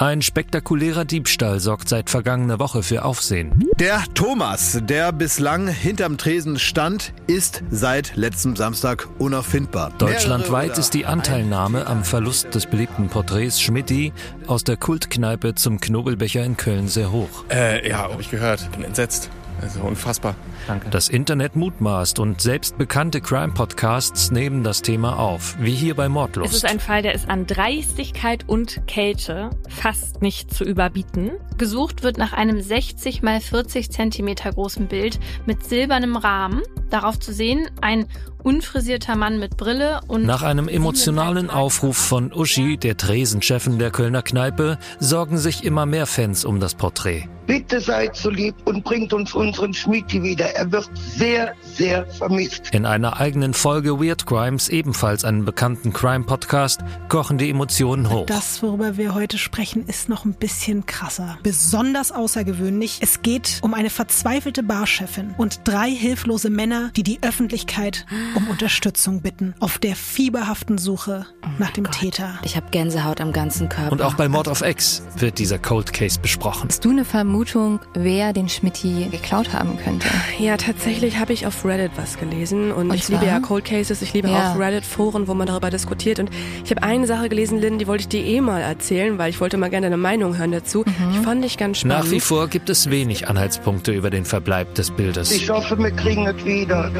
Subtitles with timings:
[0.00, 3.68] Ein spektakulärer Diebstahl sorgt seit vergangener Woche für Aufsehen.
[3.80, 9.92] Der Thomas, der bislang hinterm Tresen stand, ist seit letztem Samstag unauffindbar.
[9.98, 14.12] Deutschlandweit ist die Anteilnahme am Verlust des beliebten Porträts Schmidti
[14.46, 17.44] aus der Kultkneipe zum Knobelbecher in Köln sehr hoch.
[17.50, 18.70] Äh, ja, hab ich gehört.
[18.70, 19.30] Bin entsetzt.
[19.60, 20.34] Also unfassbar.
[20.66, 20.90] Danke.
[20.90, 26.50] Das Internet mutmaßt und selbst bekannte Crime-Podcasts nehmen das Thema auf, wie hier bei Mordlust.
[26.50, 31.32] Es ist ein Fall, der ist an Dreistigkeit und Kälte fast nicht zu überbieten.
[31.58, 36.62] Gesucht wird nach einem 60 mal 40 Zentimeter großen Bild mit silbernem Rahmen.
[36.90, 38.06] Darauf zu sehen ein
[38.42, 44.22] unfrisierter Mann mit Brille und Nach einem emotionalen Aufruf von Uschi, der Tresenchefin der Kölner
[44.22, 47.28] Kneipe, sorgen sich immer mehr Fans um das Porträt.
[47.46, 50.54] Bitte seid so lieb und bringt uns unseren Schmiedi wieder.
[50.54, 52.68] Er wird sehr, sehr vermisst.
[52.72, 58.26] In einer eigenen Folge Weird Crimes, ebenfalls einem bekannten Crime-Podcast, kochen die Emotionen hoch.
[58.26, 61.38] Das, worüber wir heute sprechen, ist noch ein bisschen krasser.
[61.48, 62.98] Besonders außergewöhnlich.
[63.00, 69.22] Es geht um eine verzweifelte Barchefin und drei hilflose Männer, die die Öffentlichkeit um Unterstützung
[69.22, 71.24] bitten, auf der fieberhaften Suche
[71.58, 72.38] nach dem Täter.
[72.42, 73.92] Ich habe Gänsehaut am ganzen Körper.
[73.92, 76.68] Und auch bei Mord of X wird dieser Cold Case besprochen.
[76.68, 80.06] Hast du eine Vermutung, wer den Schmidti geklaut haben könnte?
[80.38, 84.02] Ja, tatsächlich habe ich auf Reddit was gelesen und, Und ich liebe ja Cold Cases,
[84.02, 84.52] ich liebe Ja.
[84.52, 86.28] auch Reddit-Foren, wo man darüber diskutiert und
[86.62, 89.40] ich habe eine Sache gelesen, Lynn, die wollte ich dir eh mal erzählen, weil ich
[89.40, 90.84] wollte mal gerne deine Meinung hören dazu.
[90.84, 91.10] Mhm.
[91.12, 92.04] Ich fand ich ganz spannend.
[92.04, 95.30] Nach wie vor gibt es wenig Anhaltspunkte über den Verbleib des Bildes.
[95.30, 96.90] Ich hoffe, wir kriegen es wieder.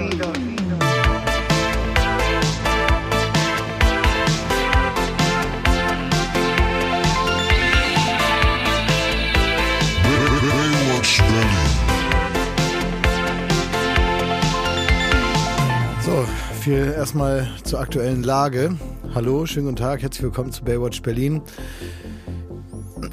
[16.05, 16.27] So,
[16.61, 18.77] viel erstmal zur aktuellen Lage.
[19.14, 21.42] Hallo, schönen guten Tag, herzlich willkommen zu Baywatch Berlin.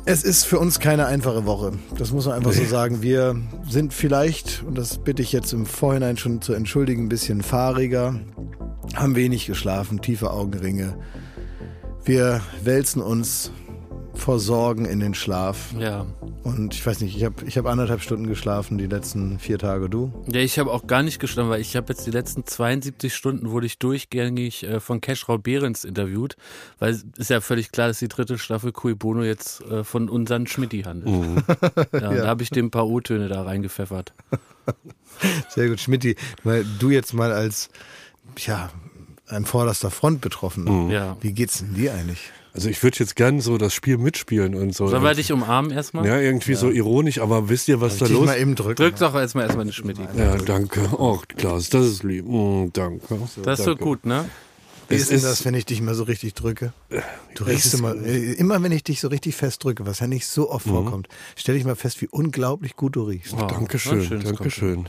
[0.06, 1.74] Es ist für uns keine einfache Woche.
[1.98, 3.02] Das muss man einfach so sagen.
[3.02, 3.36] Wir
[3.70, 8.20] sind vielleicht, und das bitte ich jetzt im Vorhinein schon zu entschuldigen, ein bisschen fahriger,
[8.96, 10.98] haben wenig geschlafen, tiefe Augenringe.
[12.04, 13.52] Wir wälzen uns
[14.18, 15.74] vor Sorgen in den Schlaf.
[15.80, 16.06] Ja.
[16.44, 19.90] Und ich weiß nicht, ich habe ich hab anderthalb Stunden geschlafen die letzten vier Tage.
[19.90, 20.14] Du?
[20.32, 23.52] Ja, ich habe auch gar nicht geschlafen, weil ich habe jetzt die letzten 72 Stunden
[23.52, 26.36] wurde ich durchgängig äh, von Cashrau Behrens interviewt,
[26.80, 30.10] weil es ist ja völlig klar, dass die dritte Staffel Cui Bono jetzt äh, von
[30.10, 31.44] unseren Schmidti handelt.
[31.94, 34.14] Ja, und Da habe ich dem ein paar O-Töne da reingepfeffert.
[35.50, 37.70] Sehr gut, Schmidti, weil du jetzt mal als,
[38.38, 38.70] ja,
[39.28, 40.90] an vorderster Front betroffen.
[40.90, 41.18] Ja.
[41.22, 42.32] Wie geht's denn dir eigentlich?
[42.56, 44.88] Also ich würde jetzt gern so das Spiel mitspielen und so.
[44.88, 46.08] Sollen wir dich umarmen erstmal?
[46.08, 48.76] ja, irgendwie so ironisch, aber wisst ihr, was da Dich los mal eben drücken.
[48.82, 50.04] Drück doch erstmal erstmal eine Schmidti.
[50.18, 50.90] Ja, danke.
[50.98, 52.26] Oh, Klaas, das ist lieb.
[52.26, 53.06] Mm, danke.
[53.36, 53.84] So, Das ist so danke.
[53.84, 54.30] gut, ne?
[54.88, 56.72] Wie Es ist denn ist- das, wenn ich dich mal so richtig drücke?
[57.36, 60.08] Du riechst ist- immer, äh, immer wenn ich dich so richtig fest drücke, was ja
[60.08, 63.34] nicht so oft vorkommt, stelle ich mal fest, wie unglaublich gut du riechst.
[63.34, 64.88] Oh, Dankeschön, Dankeschön.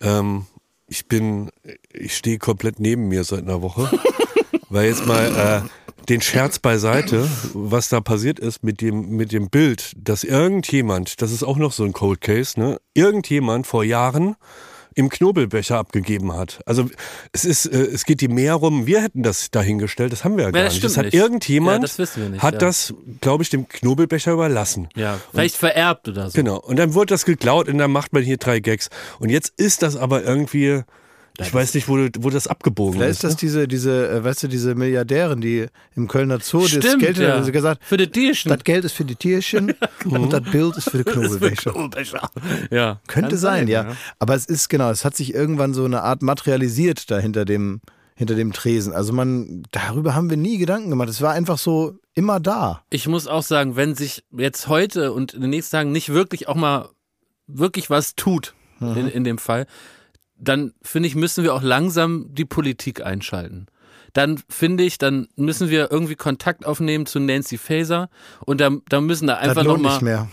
[0.00, 0.46] Ähm,
[0.88, 1.50] ich bin,
[1.92, 3.88] ich stehe komplett neben mir seit einer Woche.
[4.70, 5.68] weil jetzt mal äh,
[6.08, 11.32] den Scherz beiseite, was da passiert ist mit dem, mit dem Bild, dass irgendjemand, das
[11.32, 12.78] ist auch noch so ein Cold Case, ne?
[12.94, 14.36] Irgendjemand vor Jahren
[14.94, 16.60] im Knobelbecher abgegeben hat.
[16.66, 16.88] Also
[17.32, 20.44] es ist, äh, es geht die mehr rum, wir hätten das dahingestellt, das haben wir
[20.44, 20.84] ja gar das nicht.
[20.84, 21.14] Das hat nicht.
[21.14, 22.58] irgendjemand, Ja, das nicht, hat ja.
[22.58, 24.88] das, glaube ich, dem Knobelbecher überlassen.
[24.96, 26.36] Ja, vielleicht vererbt oder so.
[26.36, 26.58] Genau.
[26.58, 28.90] Und dann wurde das geklaut und dann macht man hier drei Gags.
[29.18, 30.82] Und jetzt ist das aber irgendwie,
[31.38, 33.16] ich weiß nicht, wo, wo das abgebogen Vielleicht ist.
[33.16, 33.38] ist das ne?
[33.38, 37.42] diese, diese, äh, weißt du, diese Milliardärin, die im Kölner Zoo das Stimmt, Geld ja.
[37.42, 38.50] sie gesagt, Für die Tierchen.
[38.50, 39.74] das Geld ist für die Tierchen
[40.04, 42.30] und das Bild ist für die Knobelbecher.
[42.70, 43.00] Ja.
[43.06, 43.96] Könnte Kann sein, ja.
[44.18, 47.80] Aber es ist genau, es hat sich irgendwann so eine Art materialisiert da hinter dem,
[48.14, 48.92] hinter dem Tresen.
[48.92, 51.08] Also man, darüber haben wir nie Gedanken gemacht.
[51.08, 52.82] Es war einfach so immer da.
[52.90, 56.48] Ich muss auch sagen, wenn sich jetzt heute und in den nächsten Tagen nicht wirklich
[56.48, 56.90] auch mal
[57.46, 59.66] wirklich was tut, in, in dem Fall,
[60.40, 63.66] dann finde ich, müssen wir auch langsam die Politik einschalten.
[64.12, 68.08] Dann finde ich, dann müssen wir irgendwie Kontakt aufnehmen zu Nancy Faeser
[68.44, 69.92] und da, da müssen da einfach das lohnt nochmal.
[69.98, 70.28] nicht mehr.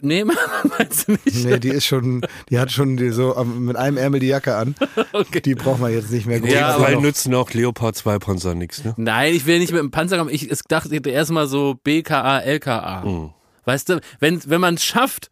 [0.00, 0.24] Nee,
[0.78, 1.44] meinst du nicht?
[1.44, 2.20] Nee, die ist schon,
[2.50, 4.74] die hat schon die so am- mit einem Ärmel die Jacke an.
[5.12, 5.40] Okay.
[5.40, 6.38] Die braucht man jetzt nicht mehr.
[6.38, 6.52] groß.
[6.52, 8.94] Ja, Weil nützen auch Leopard 2 Panzer nichts, ne?
[8.96, 10.30] Nein, ich will nicht mit dem Panzer kommen.
[10.30, 13.04] Ich es dachte erstmal so BKA, LKA.
[13.04, 13.30] Mhm.
[13.64, 15.30] Weißt du, wenn, wenn man es schafft,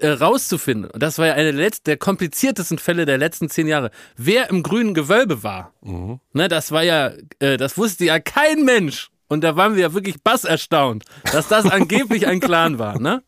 [0.00, 4.50] äh, rauszufinden, und das war ja einer der, kompliziertesten Fälle der letzten zehn Jahre, wer
[4.50, 6.20] im grünen Gewölbe war, Mhm.
[6.32, 9.10] ne, das war ja, äh, das wusste ja kein Mensch.
[9.28, 13.22] Und da waren wir ja wirklich bass erstaunt, dass das angeblich ein Clan war, ne?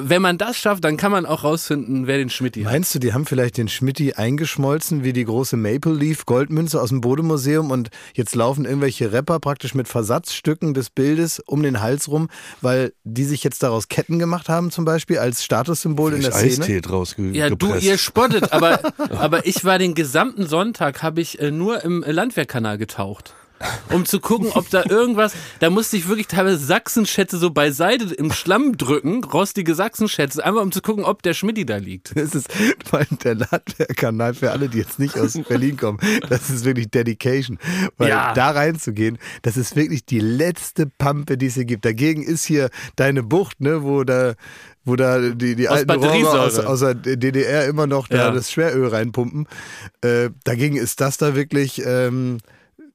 [0.00, 2.72] Wenn man das schafft, dann kann man auch rausfinden, wer den Schmidti hat.
[2.72, 6.90] Meinst du, die haben vielleicht den Schmidti eingeschmolzen wie die große Maple Leaf Goldmünze aus
[6.90, 12.08] dem Bodemuseum und jetzt laufen irgendwelche Rapper praktisch mit Versatzstücken des Bildes um den Hals
[12.08, 12.28] rum,
[12.60, 16.52] weil die sich jetzt daraus Ketten gemacht haben zum Beispiel als Statussymbol in der Szene?
[16.52, 17.84] Eistee draus ge Ja, du, gepresst.
[17.84, 18.80] ihr spottet, aber,
[19.10, 23.34] aber ich war den gesamten Sonntag, habe ich äh, nur im Landwehrkanal getaucht.
[23.92, 28.30] Um zu gucken, ob da irgendwas, da musste ich wirklich teilweise Sachsenschätze so beiseite im
[28.30, 32.16] Schlamm drücken, rostige Sachsenschätze, einfach um zu gucken, ob der Schmidti da liegt.
[32.16, 32.48] Das ist
[32.92, 35.98] allem der Landwehrkanal für alle, die jetzt nicht aus Berlin kommen.
[36.28, 37.58] Das ist wirklich Dedication.
[37.96, 38.32] Weil Ja.
[38.34, 41.84] da reinzugehen, das ist wirklich die letzte Pampe, die es hier gibt.
[41.84, 44.34] Dagegen ist hier deine Bucht, ne, wo da
[44.84, 46.40] wo da die, die Aus alten Rohre Batteriesäure.
[46.46, 48.30] aus, aus der DDR immer noch da Ja.
[48.30, 49.46] das Schweröl reinpumpen.
[50.00, 52.38] Äh, dagegen ist das da wirklich ähm,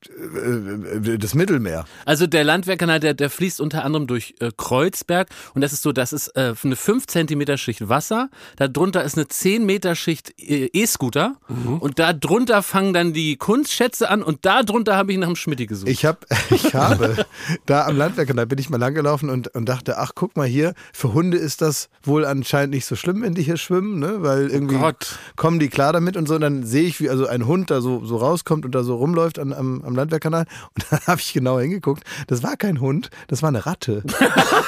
[0.10, 1.86] äh, das Mittelmeer.
[2.06, 5.92] Also der Landwehrkanal, der, der fließt unter anderem durch äh, Kreuzberg und das ist so,
[5.92, 10.70] das ist äh, eine 5 Zentimeter Schicht Wasser, darunter ist eine 10 Meter Schicht äh,
[10.74, 11.36] E-Scooter
[11.80, 15.36] und da drunter fangen dann die Kunstschätze an und da drunter habe ich nach dem
[15.36, 15.90] Schmidti gesucht.
[15.90, 17.26] Ich, hab, ich habe
[17.66, 21.14] da am Landwehrkanal bin ich mal langgelaufen und, und dachte, ach guck mal hier, für
[21.14, 24.18] Hunde ist das wohl anscheinend nicht so schlimm, wenn die hier schwimmen, ne?
[24.22, 25.18] weil irgendwie Gott.
[25.36, 26.36] kommen die klar damit und so.
[26.36, 28.96] Und dann sehe ich, wie also ein Hund da so, so rauskommt und da so
[28.96, 30.46] rumläuft an, am, am Landwehrkanal.
[30.76, 32.04] Und dann habe ich genau hingeguckt.
[32.28, 34.04] Das war kein Hund, das war eine Ratte.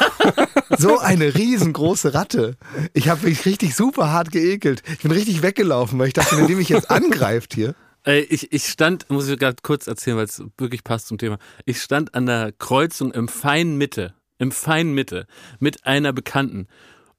[0.78, 2.58] so eine riesengroße Ratte.
[2.94, 4.84] Ich habe mich richtig super hart geekelt.
[4.92, 7.76] Ich bin richtig weggelaufen, weil ich dachte, wenn die mich jetzt angreift hier.
[8.06, 11.38] Äh, ich, ich stand, muss ich gerade kurz erzählen, weil es wirklich passt zum Thema.
[11.66, 15.28] Ich stand an der Kreuzung im feinen Mitte, im feinen Mitte
[15.60, 16.68] mit einer Bekannten.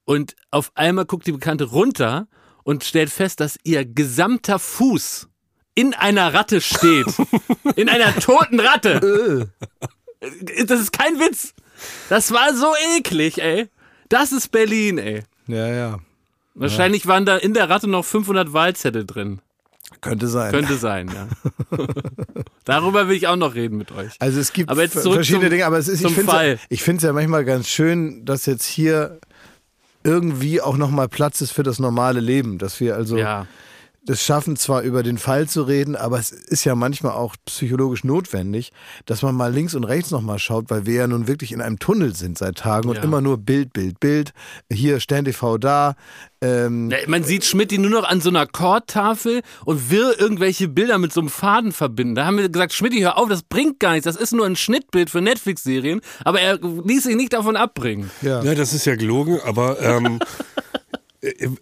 [0.05, 2.27] Und auf einmal guckt die Bekannte runter
[2.63, 5.27] und stellt fest, dass ihr gesamter Fuß
[5.77, 7.05] in einer Ratte steht.
[7.75, 9.49] in einer toten Ratte.
[10.65, 11.53] das ist kein Witz.
[12.09, 13.67] Das war so eklig, ey.
[14.09, 15.21] Das ist Berlin, ey.
[15.45, 15.99] Ja, ja.
[16.55, 19.39] Wahrscheinlich waren da in der Ratte noch 500 Wahlzettel drin.
[20.01, 20.51] Könnte sein.
[20.51, 21.27] Könnte sein, ja.
[22.65, 24.13] Darüber will ich auch noch reden mit euch.
[24.17, 27.45] Also es gibt verschiedene zum- Dinge, aber es ist, finde ich finde es ja manchmal
[27.45, 29.19] ganz schön, dass jetzt hier
[30.03, 33.45] irgendwie auch nochmal Platz ist für das normale Leben, dass wir also Ja.
[34.07, 38.03] Das schaffen, zwar über den Fall zu reden, aber es ist ja manchmal auch psychologisch
[38.03, 38.71] notwendig,
[39.05, 41.77] dass man mal links und rechts nochmal schaut, weil wir ja nun wirklich in einem
[41.77, 43.03] Tunnel sind seit Tagen und Ja.
[43.03, 44.31] immer nur Bild, Bild, Bild.
[44.71, 45.95] Hier Stern TV da.
[46.41, 50.97] Ähm, Ja, Man sieht Schmidt nur noch an so einer Chordtafel und will irgendwelche Bilder
[50.97, 52.15] mit so einem Faden verbinden.
[52.15, 54.05] Da haben wir gesagt, Schmidt, hör auf, das bringt gar nichts.
[54.05, 55.99] Das ist nur ein Schnittbild für Netflix-Serien.
[56.23, 58.09] Aber er ließ sich nicht davon abbringen.
[58.21, 58.41] ja.
[58.43, 60.25] Ja, das ist ja gelogen, aber ähm, äh,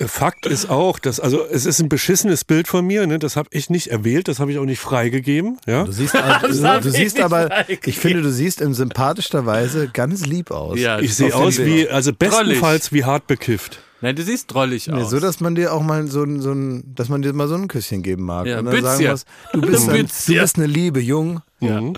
[0.06, 3.20] Fakt ist auch, dass, also es ist ein beschissenes Bild von mir, ne?
[3.20, 5.58] das habe ich nicht erwählt, das habe ich auch nicht freigegeben.
[5.66, 5.84] Ja?
[5.84, 10.26] Du siehst, hab du ich siehst aber, ich finde, du siehst in sympathischer Weise ganz
[10.26, 10.80] lieb aus.
[10.80, 13.80] Ja, Ich sehe aus wie, also bestenfalls wie hart bekifft.
[14.06, 15.10] Nein, du siehst drollig Nee, aus.
[15.10, 17.56] so, dass man dir auch mal so ein, so ein, dass man dir mal so
[17.56, 18.46] ein Küsschen geben mag.
[18.46, 21.42] Ja, und dann sagen muss, du bist, ein, du bist eine Liebe, Jung.
[21.60, 21.82] Ja.
[21.82, 21.94] Mhm.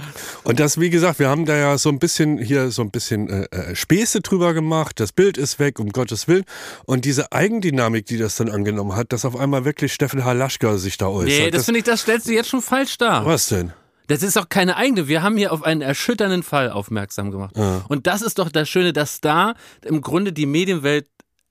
[0.45, 3.30] Und das, wie gesagt, wir haben da ja so ein bisschen hier so ein bisschen
[3.30, 5.01] äh, äh, Späße drüber gemacht.
[5.01, 6.45] Das Bild ist weg, um Gottes Willen.
[6.86, 10.98] Und diese Eigendynamik, die das dann angenommen hat, dass auf einmal wirklich Steffen Halaschka sich
[10.98, 11.27] da äußert.
[11.27, 13.25] Nee, das finde ich, das stellst du jetzt schon falsch dar.
[13.25, 13.74] was denn?
[14.07, 15.09] Das ist auch keine eigene.
[15.09, 17.54] Wir haben hier auf einen erschütternden Fall aufmerksam gemacht.
[17.89, 21.07] Und das ist doch das Schöne, dass da im Grunde die Medienwelt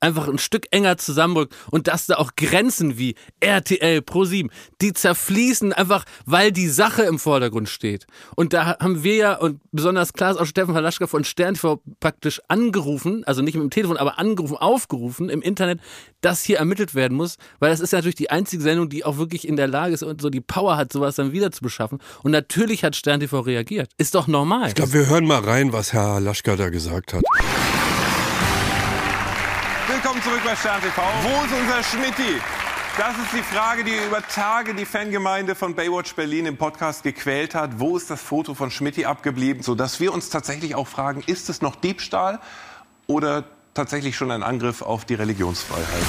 [0.06, 4.50] einfach ein Stück enger zusammenrückt und dass da auch Grenzen wie RTL, Pro7,
[4.80, 8.06] die zerfließen einfach, weil die Sache im Vordergrund steht.
[8.36, 12.40] Und da haben wir ja, und besonders Klaas auch Steffen Halaschka von Stern TV praktisch
[12.48, 15.80] angerufen, also nicht mit dem Telefon, aber angerufen, aufgerufen im Internet,
[16.20, 19.18] dass hier ermittelt werden muss, weil das ist ja natürlich die einzige Sendung, die auch
[19.18, 21.98] wirklich in der Lage ist und so die Power hat, sowas dann wieder zu beschaffen.
[22.22, 23.90] Und natürlich hat Stern TV reagiert.
[23.98, 24.68] Ist doch normal.
[24.68, 27.22] Ich glaube, wir hören mal rein, was Herr Halaschka da gesagt hat.
[30.16, 31.02] Willkommen zurück bei Stern TV.
[31.24, 32.40] Wo ist unser Schmidti?
[32.96, 37.54] Das ist die Frage, die über Tage die Fangemeinde von Baywatch Berlin im Podcast gequält
[37.54, 37.80] hat.
[37.80, 39.62] Wo ist das Foto von Schmidti abgeblieben?
[39.62, 42.40] Sodass wir uns tatsächlich auch fragen, ist es noch Diebstahl
[43.06, 43.44] oder
[43.74, 46.06] tatsächlich schon ein Angriff auf die Religionsfreiheit?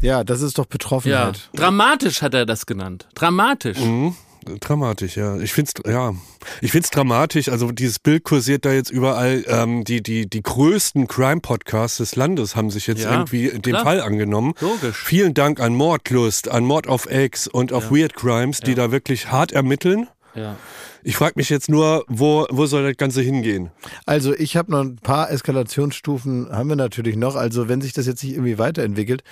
[0.00, 0.70] Ja, das ist doch ja.
[0.70, 1.50] Betroffenheit.
[1.52, 3.08] Dramatisch hat er das genannt.
[3.14, 3.78] Dramatisch.
[3.78, 4.14] Mhm.
[4.60, 5.38] Dramatisch, ja.
[5.38, 6.14] Ich find's, ja.
[6.60, 7.48] Ich find's dramatisch.
[7.48, 9.44] Also dieses Bild kursiert da jetzt überall.
[9.46, 13.84] Ähm, die, die, die größten Crime-Podcasts des Landes haben sich jetzt Ja, irgendwie dem klar.
[13.84, 14.54] Fall angenommen.
[14.60, 14.96] Logisch.
[15.04, 19.30] Vielen Dank an Mordlust, an Mord auf Ex und auf Weird Crimes, die da wirklich
[19.30, 20.08] hart ermitteln.
[20.34, 20.56] Ja.
[21.02, 23.70] Ich frage mich jetzt nur, wo, wo soll das Ganze hingehen?
[24.06, 27.36] Also ich habe noch ein paar Eskalationsstufen, haben wir natürlich noch.
[27.36, 29.22] Also wenn sich das jetzt nicht irgendwie weiterentwickelt.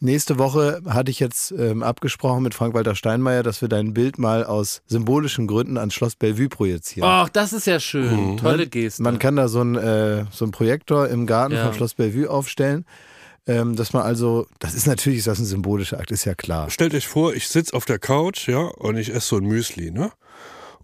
[0.00, 4.44] Nächste Woche hatte ich jetzt ähm, abgesprochen mit Frank-Walter Steinmeier, dass wir dein Bild mal
[4.44, 7.08] aus symbolischen Gründen ans Schloss Bellevue projizieren.
[7.08, 8.36] Ach, das ist ja schön.
[8.36, 9.02] Tolle Geste.
[9.02, 11.64] Man kann da so einen äh, so einen Projektor im Garten Ja.
[11.66, 12.84] vom Schloss Bellevue aufstellen.
[13.46, 16.70] Ähm, dass man also, das ist natürlich ist das ein symbolischer Akt, ist ja klar.
[16.70, 19.90] Stellt euch vor, ich sitze auf der Couch, ja, und ich esse so ein Müsli,
[19.90, 20.12] ne?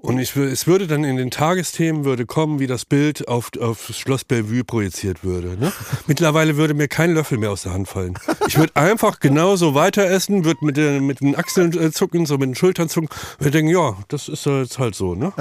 [0.02, 3.84] Und ich, es würde dann in den Tagesthemen würde kommen, wie das Bild auf, auf
[3.88, 5.58] das Schloss Bellevue projiziert würde.
[5.60, 5.72] Ne?
[6.06, 8.14] Mittlerweile würde mir kein Löffel mehr aus der Hand fallen.
[8.48, 12.38] Ich würde einfach genauso weiter essen, würde mit, den- mit den Achseln äh, zucken, so
[12.38, 13.08] mit den Schultern zucken.
[13.38, 15.14] Und wir denken, ja, das ist jetzt halt so.
[15.14, 15.32] Ne?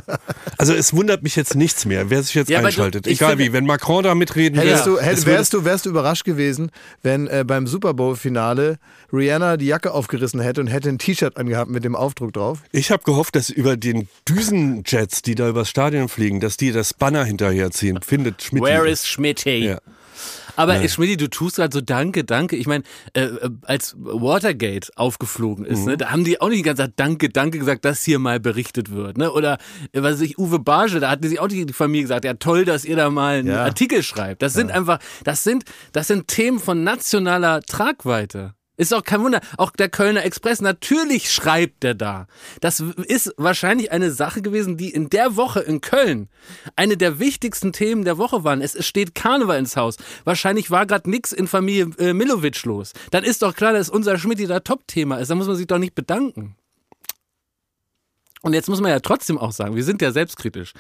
[0.58, 3.08] Also es wundert mich jetzt nichts mehr, wer sich jetzt Ja, du- einschaltet.
[3.08, 5.86] ich Egal wie, wenn Macron da mitreden Hättest will, du, hätt, würde- wärst, du, wärst
[5.86, 6.70] du überrascht gewesen,
[7.02, 8.78] wenn äh, beim Super Bowl-Finale
[9.12, 12.60] Rihanna die Jacke aufgerissen hätte und hätte ein T-Shirt angehabt mit dem Aufdruck drauf?
[12.72, 16.94] Ich habe gehofft, dass über den Düsenjets, die da übers Stadion fliegen, dass die das
[16.94, 18.02] Banner hinterherziehen.
[18.02, 18.64] Findet Schmidt.
[18.64, 19.66] Where is Schmitty?
[19.66, 19.80] Ja.
[20.56, 20.82] Aber Ja.
[20.82, 20.90] ja.
[20.90, 22.58] Schmidti, du tust gerade so Danke, Danke.
[22.58, 25.86] Ich meine, äh, äh, als Watergate aufgeflogen ist, Mhm.
[25.86, 28.42] ne, da haben die auch nicht die ganze Zeit Danke, Danke gesagt, dass hier mal
[28.42, 29.18] berichtet wird.
[29.18, 29.32] Ne?
[29.32, 29.54] Oder
[29.94, 32.34] äh, was weiß ich, Uwe Barge, da hat sich auch die, die Familie gesagt, ja
[32.34, 33.64] toll, dass ihr da mal einen Ja.
[33.64, 34.42] Artikel schreibt.
[34.42, 35.64] Das sind einfach, das sind,
[35.94, 38.54] das sind Themen von nationaler Tragweite.
[38.80, 39.42] Ist auch kein Wunder.
[39.58, 42.28] Auch der Kölner Express, natürlich schreibt der da.
[42.62, 46.30] Das ist wahrscheinlich eine Sache gewesen, die in der Woche in Köln
[46.78, 48.62] eine der wichtigsten Themen der Woche waren.
[48.62, 49.98] Es, es steht Karneval ins Haus.
[50.24, 52.94] Wahrscheinlich war gerade nichts in Familie äh, Milovic los.
[53.12, 55.30] Dann ist doch klar, dass unser Schmidt da Top-Thema ist.
[55.30, 56.56] Da muss man sich doch nicht bedanken.
[58.42, 60.72] Und jetzt muss man ja trotzdem auch sagen, wir sind ja selbstkritisch.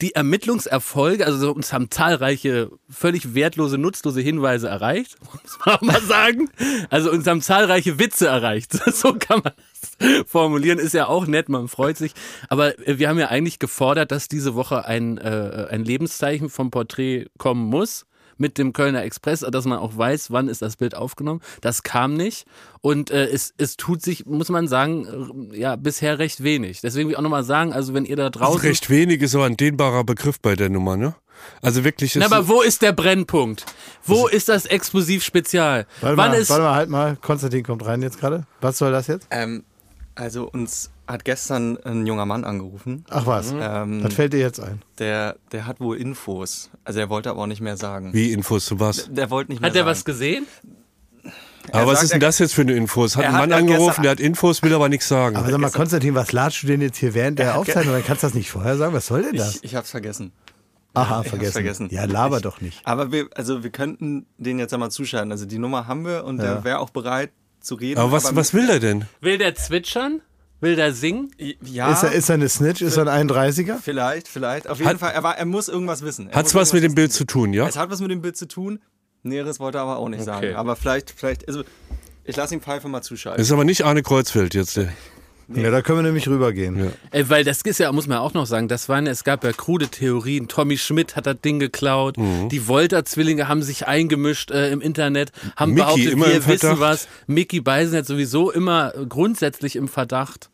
[0.00, 5.80] Die Ermittlungserfolge, also so, uns haben zahlreiche völlig wertlose, nutzlose Hinweise erreicht, muss man auch
[5.80, 6.50] mal sagen.
[6.88, 8.78] Also uns haben zahlreiche Witze erreicht.
[9.00, 10.78] So kann man das formulieren.
[10.78, 12.12] Ist ja auch nett, man freut sich.
[12.48, 16.70] Aber äh, wir haben ja eigentlich gefordert, dass diese Woche ein, äh, ein Lebenszeichen vom
[16.70, 18.04] Porträt kommen muss
[18.40, 21.40] mit dem Kölner Express, dass man auch weiß, wann ist das Bild aufgenommen.
[21.60, 22.46] Das kam nicht.
[22.80, 26.80] Und äh, es, es tut sich, muss man sagen, äh, ja, bisher recht wenig.
[26.80, 28.60] Deswegen will ich auch nochmal sagen, also wenn ihr da draußen.
[28.60, 31.14] Recht wenig ist so ein dehnbarer Begriff bei der Nummer, ne?
[31.62, 33.64] Also wirklich ist Na, aber wo ist der Brennpunkt?
[34.04, 35.86] Wo ist das Explosiv-Spezial?
[36.00, 36.50] Warte Wann mal, ist.
[36.50, 37.16] warte mal, halt mal.
[37.16, 38.46] Konstantin kommt rein jetzt gerade.
[38.60, 39.26] Was soll das jetzt?
[39.30, 39.64] Ähm,
[40.20, 43.04] also uns hat gestern ein junger Mann angerufen.
[43.10, 44.82] Ach was, Ähm, was fällt dir jetzt ein?
[44.98, 46.70] Der, der hat wohl Infos.
[46.84, 48.12] Also er wollte aber auch nicht mehr sagen.
[48.12, 49.06] Wie Infos zu was?
[49.06, 49.90] Der, der wollte nicht mehr Hat der sagen.
[49.90, 50.46] was gesehen?
[51.72, 53.16] Aber was sagt, ist denn er- das jetzt für eine Infos?
[53.16, 55.36] Hat Er ein Mann er hat angerufen, der hat Infos, will aber nichts sagen.
[55.36, 57.94] Aber sag mal, Konstantin, was ladst du denn jetzt hier während der Aufzeichnung?
[57.94, 58.94] Dann kannst du das nicht vorher sagen.
[58.94, 59.56] Was soll denn das?
[59.56, 60.32] Ich, ich hab's vergessen.
[60.94, 61.52] Aha, Ich hab's vergessen.
[61.52, 61.88] vergessen.
[61.92, 62.80] Ja, laber ich, doch nicht.
[62.84, 65.30] Aber wir, also wir könnten den jetzt einmal zuschalten.
[65.30, 66.54] Also die Nummer haben wir und Ja.
[66.54, 67.30] der wäre auch bereit
[67.60, 67.98] zu reden.
[68.00, 69.04] aber was, was will der denn?
[69.20, 70.22] Will der zwitschern?
[70.62, 71.30] Will der singen?
[71.64, 72.82] Ja, Ist er, ist er eine Snitch?
[72.82, 73.76] Ist er ein 31er?
[73.80, 74.68] vielleicht, vielleicht.
[74.68, 76.28] Auf jeden Hat- Fall, er, war, er muss irgendwas wissen.
[76.28, 77.66] Er Hat's muss was mit dem Bild zu tun, ja?
[77.66, 78.78] Es hat was mit dem Bild zu tun.
[79.22, 80.26] Näheres wollte er aber auch nicht Okay.
[80.26, 80.54] sagen.
[80.56, 81.62] Aber vielleicht, vielleicht, also
[82.24, 83.40] ich lasse ihn Pfeife mal zuschalten.
[83.40, 84.76] Ist aber nicht Arne Kreuzfeld jetzt.
[84.76, 84.88] Der.
[85.54, 86.78] Ja, da können wir nämlich rübergehen.
[86.84, 86.90] Ja.
[87.10, 89.52] Äh, weil das ist ja, muss man auch noch sagen, das waren, es gab ja
[89.52, 90.46] krude Theorien.
[90.48, 92.16] Tommy Schmidt hat das Ding geklaut.
[92.18, 92.48] Mhm.
[92.48, 96.80] Die Wolter-Zwillinge haben sich eingemischt äh, im Internet, haben Mickey behauptet, immer wir im wissen
[96.80, 97.08] was.
[97.26, 100.50] Mickey Beisenherz sowieso immer grundsätzlich im Verdacht.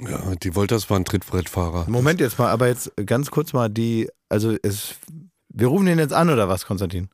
[0.00, 1.86] Ja, die Wolters waren Trittbrettfahrer.
[1.88, 4.94] Moment jetzt mal, aber jetzt ganz kurz mal die, also es,
[5.48, 7.08] wir rufen den jetzt an oder was, Konstantin?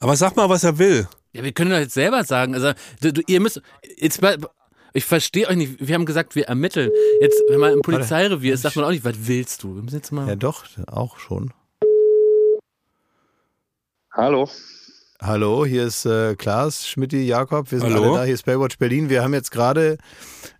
[0.00, 1.08] Aber sag mal, was er will.
[1.32, 2.54] Ja, wir können doch jetzt selber sagen.
[2.54, 3.60] Also, du, du, ihr müsst,
[3.98, 4.38] jetzt, mal-
[4.98, 5.76] ich verstehe euch nicht.
[5.78, 6.90] Wir haben gesagt, wir ermitteln.
[7.20, 9.76] Jetzt, wenn man im Polizeirevier ist, sagt man auch nicht, was willst du?
[9.76, 10.28] Wir müssen jetzt mal.
[10.28, 11.52] Ja doch, auch schon.
[14.12, 14.48] Hallo.
[15.20, 18.10] Hallo, hier ist äh, Klaas, Schmidti, Jakob, wir sind Hallo.
[18.10, 19.08] alle da, hier ist Baywatch Berlin.
[19.08, 19.98] Wir haben jetzt gerade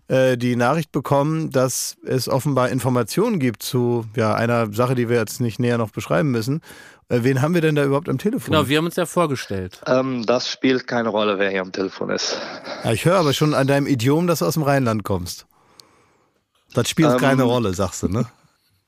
[0.09, 5.17] äh, die Nachricht bekommen, dass es offenbar Informationen gibt zu ja, einer Sache, die wir
[5.17, 6.61] jetzt nicht näher noch beschreiben müssen.
[7.09, 8.51] Äh, wen haben wir denn da überhaupt am Telefon?
[8.53, 9.81] Genau, wir haben uns ja vorgestellt.
[9.87, 12.37] Ähm, das spielt keine Rolle, wer hier am Telefon ist.
[12.83, 15.47] Ja, ich höre aber schon an deinem Idiom, dass du aus dem Rheinland kommst.
[16.73, 18.27] Das spielt Ähm, keine Rolle, sagst du, ne?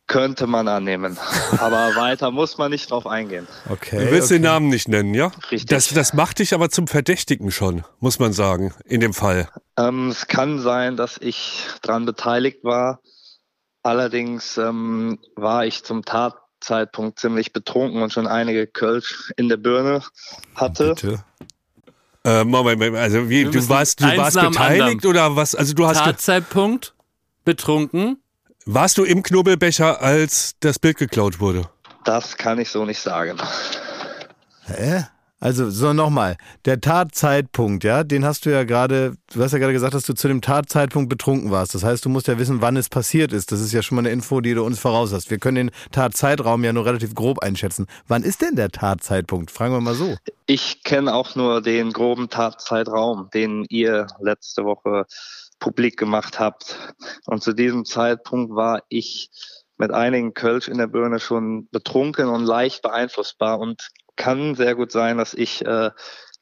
[0.06, 1.18] Könnte man annehmen.
[1.58, 3.48] Aber weiter muss man nicht drauf eingehen.
[3.70, 4.06] Okay.
[4.06, 4.36] Du willst okay.
[4.36, 5.32] den Namen nicht nennen, ja?
[5.50, 5.66] Richtig.
[5.66, 9.50] Das, das macht dich aber zum Verdächtigen schon, muss man sagen, in dem Fall.
[9.78, 13.00] Ähm, es kann sein, dass ich daran beteiligt war.
[13.84, 16.06] Allerdings ähm, war ich zum
[16.62, 20.04] Tatzeitpunkt ziemlich betrunken und schon einige Kölsch in der Birne
[20.56, 20.94] hatte.
[20.94, 21.24] Bitte.
[22.24, 25.56] Äh, Moment, also wie, du warst, du warst beteiligt oder was?
[25.56, 26.94] Also du hast, Tatzeitpunkt,
[27.44, 28.22] betrunken.
[28.66, 31.68] warst du im Knubbelbecher, als das Bild geklaut wurde?
[32.06, 33.38] Das kann ich so nicht sagen.
[34.66, 35.06] Hä?
[35.44, 36.38] Also, so nochmal.
[36.66, 40.14] Der Tatzeitpunkt, ja, den hast du ja gerade, du hast ja gerade gesagt, dass du
[40.14, 41.74] zu dem Tatzeitpunkt betrunken warst.
[41.74, 43.52] Das heißt, du musst ja wissen, wann es passiert ist.
[43.52, 45.32] Das ist ja schon mal eine Info, die du uns voraus hast.
[45.32, 47.88] Wir können den Tatzeitraum ja nur relativ grob einschätzen.
[48.08, 49.50] Wann ist denn der Tatzeitpunkt?
[49.50, 50.16] Fragen wir mal so.
[50.46, 55.08] Ich kenne auch nur den groben Tatzeitraum, den ihr letzte Woche
[55.60, 56.78] publik gemacht habt.
[57.26, 59.32] Und zu diesem Zeitpunkt war ich
[59.82, 64.92] mit einigen Kölsch in der Birne schon betrunken und leicht beeinflussbar und kann sehr gut
[64.92, 65.92] sein, dass ich äh,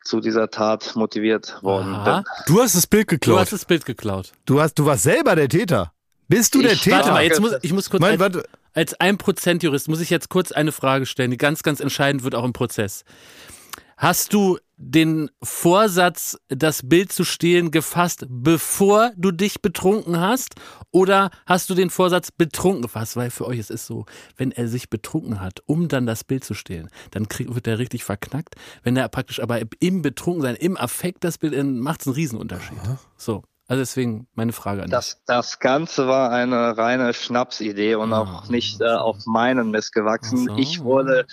[0.04, 2.24] zu dieser Tat motiviert worden bin.
[2.48, 3.36] Du hast das Bild geklaut.
[3.38, 4.32] Du hast das Bild geklaut.
[4.46, 5.92] Du, hast, du warst selber der Täter.
[6.28, 6.98] Bist du der Ich- Täter?
[6.98, 8.44] Warte mal, jetzt muss, ich muss kurz Mein, als, warte.
[8.74, 12.36] als 1% Jurist muss ich jetzt kurz eine Frage stellen, die ganz, ganz entscheidend wird
[12.36, 13.04] auch im Prozess.
[13.98, 20.56] Hast du den Vorsatz, das Bild zu stehlen, gefasst, bevor du dich betrunken hast?
[20.92, 23.18] Oder hast du den Vorsatz betrunken gefasst?
[23.18, 24.06] Weil für euch es ist so,
[24.38, 27.78] wenn er sich betrunken hat, um dann das Bild zu stehlen, dann krieg, wird er
[27.78, 28.56] richtig verknackt.
[28.82, 32.78] Wenn er praktisch aber im Betrunkensein, im Affekt das Bild, dann macht es einen Riesenunterschied.
[33.18, 34.92] So, also deswegen meine Frage an dich.
[34.92, 40.48] Das, das Ganze war eine reine Schnapsidee und auch nicht äh, auf meinen Mist gewachsen.
[40.50, 40.58] Ach so.
[40.58, 41.28] Ich wurde,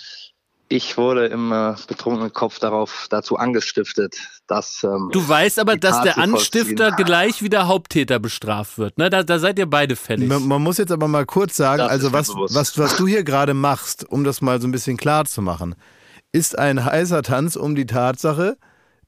[0.69, 6.01] ich wurde im äh, betrunkenen Kopf darauf dazu angestiftet, dass ähm, Du weißt aber, dass
[6.01, 8.97] der Anstifter gleich wie der Haupttäter bestraft wird.
[8.97, 9.09] Ne?
[9.09, 10.27] Da, da seid ihr beide fällig.
[10.27, 12.55] Man, man muss jetzt aber mal kurz sagen, Das also was, bewusst.
[12.55, 15.75] was, was du hier gerade machst, um das mal so ein bisschen klar zu machen,
[16.31, 18.57] ist ein heißer Tanz um die Tatsache,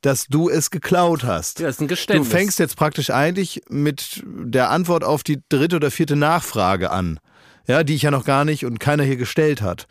[0.01, 1.59] dass du es geklaut hast.
[1.59, 2.29] Ja, ist ein Du Geständnis.
[2.29, 7.19] fängst jetzt praktisch eigentlich mit der Antwort auf die dritte oder vierte Nachfrage an,
[7.67, 9.87] ja, die ich ja noch gar nicht und keiner hier gestellt hat.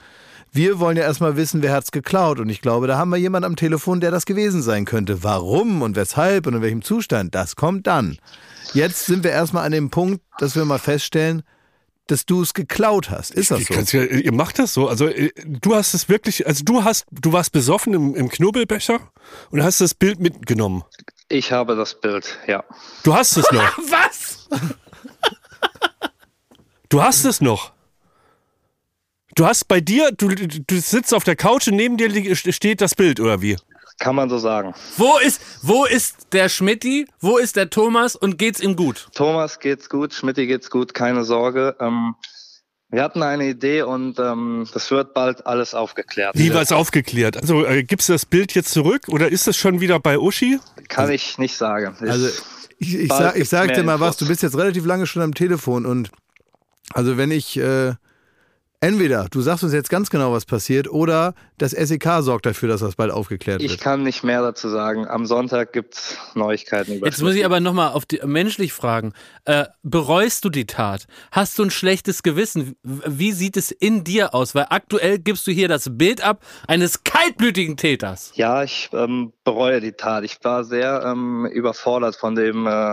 [0.53, 3.47] Wir wollen ja erstmal wissen, wer hat's geklaut und ich glaube, da haben wir jemanden
[3.47, 5.23] am Telefon, der das gewesen sein könnte.
[5.23, 8.19] Warum und weshalb und in welchem Zustand, das kommt dann.
[8.75, 11.43] Jetzt sind wir erstmal an dem Punkt, dass wir mal feststellen,
[12.07, 13.33] dass du es geklaut hast.
[13.33, 13.99] Ist das Ich so?
[13.99, 14.89] ja, ihr macht das so.
[14.89, 19.01] Also äh, du hast es wirklich, also du hast, du warst besoffen im, im Knubbelbecher
[19.51, 20.85] und hast das Bild mitgenommen.
[21.29, 22.65] ich habe das Bild, ja.
[23.03, 23.79] Du hast es noch.
[23.91, 24.49] Was?
[26.89, 27.73] Du hast es noch.
[29.39, 32.97] Du hast bei dir, du, du sitzt auf der Couch und neben dir steht das
[32.97, 33.57] Bild, oder wie?
[34.01, 34.75] Kann man so sagen.
[34.97, 37.07] Wo ist, wo ist der Schmidti?
[37.21, 38.17] Wo ist der Thomas?
[38.17, 39.07] Und geht's ihm gut?
[39.15, 41.77] Thomas geht's gut, Schmidti geht's gut, keine Sorge.
[41.79, 42.17] Ähm,
[42.91, 46.37] wir hatten eine Idee und ähm, das wird bald alles aufgeklärt.
[46.37, 47.37] Wie war es aufgeklärt?
[47.37, 50.59] Also äh, gibst du das Bild jetzt zurück oder ist es schon wieder bei Uschi?
[50.89, 51.95] Kann ich nicht sagen.
[52.03, 52.29] Ich- Also
[52.81, 55.33] ich, ich, sag, ich sag dir mal was, du bist jetzt relativ lange schon am
[55.35, 56.11] Telefon und
[56.93, 57.95] also wenn ich äh,
[58.81, 62.81] entweder du sagst uns jetzt ganz genau, was passiert, oder das SEK sorgt dafür, dass
[62.81, 63.81] das bald aufgeklärt Ich wird.
[63.81, 65.07] kann nicht mehr dazu sagen.
[65.09, 69.13] Am Sonntag gibt's Neuigkeiten über Jetzt muss ich aber nochmal auf die, menschlich fragen.
[69.45, 71.07] Äh, bereust du die Tat?
[71.33, 72.77] Hast du ein schlechtes Gewissen?
[72.83, 74.55] Wie sieht es in dir aus?
[74.55, 78.33] Weil aktuell gibst du hier das Bild ab eines kaltblütigen Täters.
[78.35, 80.25] Ja, ich ähm, bereue die Tat.
[80.25, 82.93] Ich war sehr ähm, überfordert von dem, äh,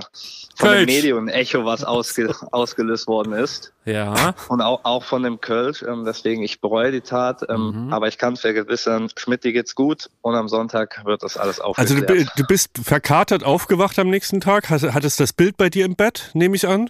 [0.55, 0.85] von dem Kölsch.
[0.87, 3.73] Medienecho, was ausge ausgelöst worden ist.
[3.83, 4.33] Ja.
[4.47, 5.83] Und auch, auch von dem Kölsch.
[5.83, 7.41] Ähm, deswegen, ich bereue die Tat.
[7.49, 11.95] Ähm, Aber ich kann vergewissern, Schmidti geht's gut und am Sonntag wird das alles Also
[11.95, 12.09] aufgeklärt.
[12.09, 15.85] du, bi- du bist verkatert aufgewacht am nächsten Tag, hast, hattest das Bild bei dir
[15.85, 16.89] im Bett, nehme ich an.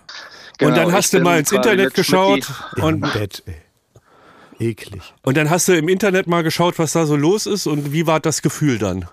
[0.59, 2.47] Genau, und dann hast du mal ins Internet geschaut
[2.77, 3.55] und, Bett, ey.
[4.57, 5.01] Eklig.
[5.23, 8.07] und dann hast du im Internet mal geschaut, was da so los ist und wie
[8.07, 9.05] war das Gefühl dann?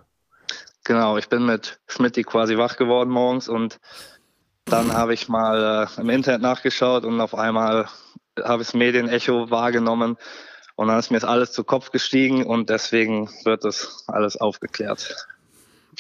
[0.84, 3.78] Genau, ich bin mit Schmidti quasi wach geworden morgens und
[4.64, 7.88] dann habe ich mal äh, im Internet nachgeschaut und auf einmal
[8.42, 10.16] habe ich das Medienecho wahrgenommen
[10.76, 15.14] und dann ist mir das alles zu Kopf gestiegen und deswegen wird das alles aufgeklärt.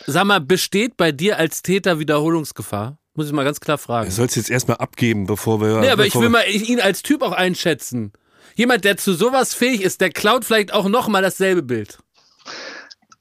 [0.06, 2.98] Sag mal, besteht bei dir als Täter Wiederholungsgefahr?
[3.14, 4.08] Muss ich mal ganz klar fragen.
[4.08, 5.80] Du sollst jetzt erstmal abgeben, bevor wir.
[5.80, 8.12] Nee, aber ich will mal ihn als Typ auch einschätzen.
[8.54, 11.98] Jemand, der zu sowas fähig ist, der klaut vielleicht auch nochmal dasselbe Bild.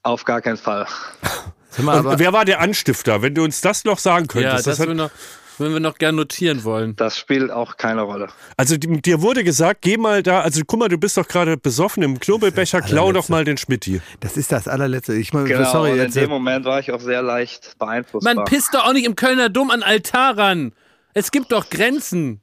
[0.03, 0.87] Auf gar keinen Fall.
[1.69, 3.21] Sag mal, wer war der Anstifter?
[3.21, 4.67] Wenn du uns das noch sagen Ja, könntest.
[4.67, 5.11] das, das hat, würden wir noch,
[5.57, 6.95] würden wir noch gern notieren wollen.
[6.97, 8.27] Das spielt auch keine Rolle.
[8.57, 11.55] also die- dir wurde gesagt, geh mal da, also guck mal, du bist doch gerade
[11.55, 14.01] besoffen im Knobelbecher, klau doch mal den Schmitti.
[14.19, 15.13] das ist das allerletzte.
[15.13, 17.77] Ich meine, Genau, sorry, und in jetzt, äh, dem Moment war ich auch sehr leicht
[17.79, 18.33] beeinflussbar.
[18.35, 20.73] Man pisst doch auch nicht im Kölner Dom an Altar ran.
[21.13, 22.41] Es gibt doch Grenzen.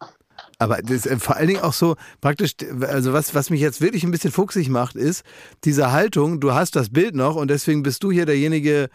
[0.59, 3.81] Aber das ist äh, vor allen Dingen auch so praktisch, also was, was mich jetzt
[3.81, 5.23] wirklich ein bisschen fuchsig macht, ist
[5.65, 8.91] diese Haltung, du hast das Bild noch und deswegen bist du hier derjenige,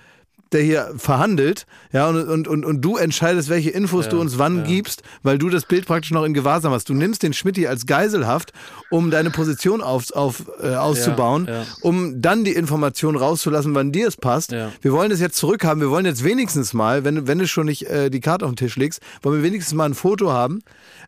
[0.53, 4.63] der hier verhandelt, ja, und, und, und, und du entscheidest, welche Infos du uns wann
[4.63, 6.89] gibst, weil du das Bild praktisch noch in Gewahrsam hast.
[6.89, 8.53] Du nimmst den Schmidti als Geiselhaft,
[8.89, 11.65] um deine Position auf, auf, äh, auszubauen, Ja, ja.
[11.81, 14.51] um dann die Information rauszulassen, wann dir es passt.
[14.51, 14.71] Ja.
[14.81, 15.81] Wir wollen das jetzt zurückhaben.
[15.81, 18.57] Wir wollen jetzt wenigstens mal, wenn, wenn du schon nicht äh, die Karte auf den
[18.57, 20.61] Tisch legst, wollen wir wenigstens mal ein Foto haben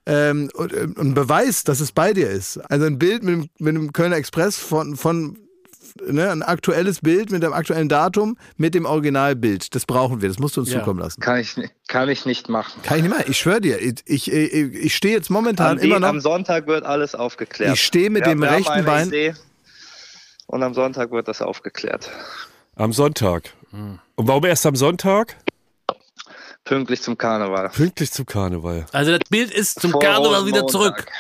[0.05, 2.57] ähm, und, äh, und einen Beweis, dass es bei dir ist.
[2.69, 5.37] Also ein Bild mit dem, mit dem Kölner Express von, von
[6.01, 9.75] ne, ein aktuelles Bild mit dem aktuellen Datum mit dem Originalbild.
[9.75, 10.29] Das brauchen wir.
[10.29, 10.79] Das musst du uns Ja.
[10.79, 11.19] zukommen lassen.
[11.21, 11.55] kann, ich,
[11.87, 12.81] kann ich nicht machen.
[12.83, 13.25] Kann ich nicht machen.
[13.27, 16.09] Ich schwöre dir, ich, ich, ich, stehe jetzt momentan Am, die, immer noch.
[16.09, 17.73] am Sonntag wird alles aufgeklärt.
[17.75, 19.35] Ich stehe mit Wir- dem rechten Bein- Idee
[20.47, 22.09] und am Sonntag wird das aufgeklärt.
[22.75, 23.51] Am Sonntag.
[23.71, 23.99] Hm.
[24.15, 25.35] Und warum erst am Sonntag?
[26.65, 27.69] Pünktlich zum Karneval.
[27.69, 28.85] Pünktlich zum Karneval.
[28.91, 30.97] Also das Bild ist zum Vor Karneval wieder Rosenmontag.
[30.99, 31.11] zurück.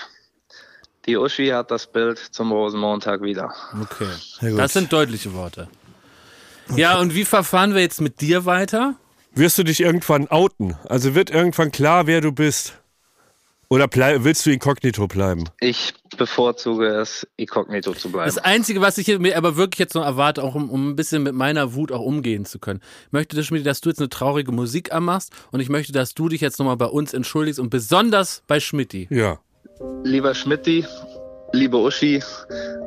[1.05, 3.53] Die Uschi hat das Bild zum Rosenmontag wieder.
[3.81, 4.07] Okay.
[4.41, 4.59] Ja, gut.
[4.59, 5.67] Das sind deutliche Worte.
[6.75, 8.95] Ja, und wie verfahren wir jetzt mit dir weiter?
[9.33, 10.75] Wirst du dich irgendwann outen?
[10.89, 12.73] Also wird irgendwann klar, wer du bist?
[13.67, 15.45] Oder willst du inkognito bleiben?
[15.59, 18.27] Ich bevorzuge es, inkognito zu bleiben.
[18.27, 20.95] Das Einzige, was ich hier mir aber wirklich jetzt noch erwarte, auch um, um ein
[20.95, 24.09] bisschen mit meiner Wut auch umgehen zu können, ich möchte, Schmidt, dass du jetzt eine
[24.09, 27.69] traurige Musik anmachst und ich möchte, dass du dich jetzt nochmal bei uns entschuldigst und
[27.69, 29.07] besonders bei Schmidti.
[29.09, 29.39] Ja.
[30.03, 30.85] Lieber Schmidti,
[31.51, 32.23] liebe Uschi,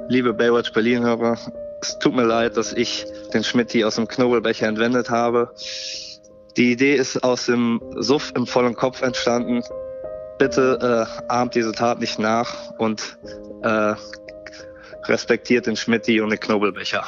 [0.09, 1.37] liebe Baywatch Berlin-Hörer,
[1.83, 5.53] es tut mir leid, dass ich den Schmidti aus dem Knobelbecher entwendet habe.
[6.57, 9.63] Die Idee ist aus dem Suff im vollen Kopf entstanden.
[10.39, 13.19] Bitte äh, ahmt diese Tat nicht nach und
[13.63, 13.95] äh,
[15.05, 17.05] respektiert den Schmidti und den Knobelbecher.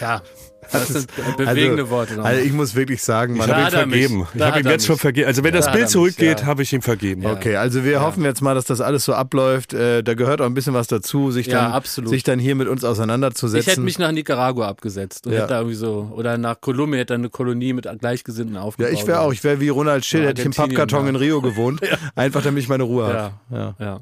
[0.00, 0.22] Ja,
[0.72, 2.14] das sind bewegende also, Worte.
[2.16, 2.24] noch.
[2.24, 4.26] Also ich muss wirklich sagen, Ich man habe ihm er vergeben.
[4.34, 5.26] Ich habe ihm jetzt schon vergeben.
[5.26, 6.46] Also wenn Da das Bild zurückgeht, ja.
[6.46, 7.24] habe ich ihm vergeben.
[7.26, 9.72] Okay, also wir hoffen jetzt mal, dass das alles so abläuft.
[9.74, 12.10] Äh, da gehört auch ein bisschen was dazu, sich Ja, dann, absolut.
[12.10, 13.60] sich dann hier mit uns auseinanderzusetzen.
[13.60, 15.40] Ich hätte mich nach Nicaragua abgesetzt und Ja.
[15.40, 18.92] hätte da irgendwie so, oder nach Kolumbien hätte eine Kolonie mit Gleichgesinnten ja, aufgebaut.
[18.92, 21.08] ich wäre auch, ich wäre wie Ronald Schill, Ja, hätte ich im Pappkarton ja.
[21.10, 21.80] in Rio gewohnt,
[22.16, 23.34] einfach damit ich meine Ruhe Ja, habe.
[23.50, 23.74] Ja.
[23.78, 24.00] ja.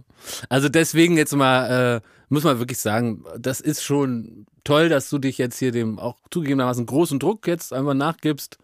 [0.48, 2.00] Also deswegen jetzt mal, äh,
[2.32, 6.16] muss man wirklich sagen, das ist schon toll, dass du dich jetzt hier dem auch
[6.30, 8.58] zugegebenermaßen großen Druck jetzt einfach nachgibst.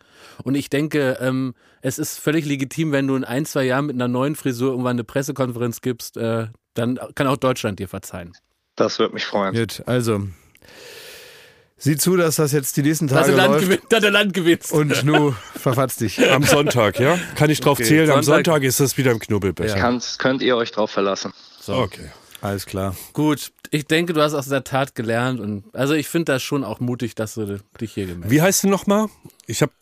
[0.44, 3.94] Und ich denke, ähm, es ist völlig legitim, wenn du in ein, zwei Jahren mit
[3.96, 8.32] einer neuen Frisur irgendwann eine Pressekonferenz gibst, äh, dann kann auch Deutschland dir verzeihen.
[8.76, 9.54] Das würde mich freuen.
[9.54, 10.22] Gut, also
[11.76, 13.64] sieh zu, dass das jetzt die nächsten Dass Tage Land, läuft.
[13.64, 14.72] gewinn, dass du Land gewinnst.
[14.72, 16.30] Und Schnu, verfatz dich.
[16.30, 17.18] Am Sonntag, ja?
[17.36, 18.10] Kann ich drauf Okay, zählen?
[18.10, 19.76] Am Sonntag- Sonntag ist das wieder im Knubbelbecher.
[19.76, 21.32] Kannst, könnt ihr euch drauf verlassen.
[21.60, 21.74] So.
[21.74, 22.10] Okay.
[22.40, 22.94] Alles klar.
[23.12, 26.64] Gut, ich denke, du hast aus der Tat gelernt und also ich finde das schon
[26.64, 29.08] auch mutig, dass du dich hier gemeldet Wie heißt du nochmal?
[29.46, 29.72] Ich habe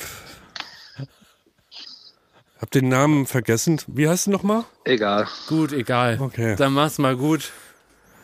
[2.59, 3.81] hab den Namen vergessen.
[3.87, 4.65] Wie heißt du nochmal?
[4.85, 5.29] Egal.
[5.49, 6.19] Gut, egal.
[6.21, 6.57] Okay.
[6.57, 7.53] Dann mach's mal gut.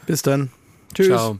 [0.06, 0.50] Bis dann.
[0.94, 1.08] Tschüss.
[1.08, 1.38] Ciao.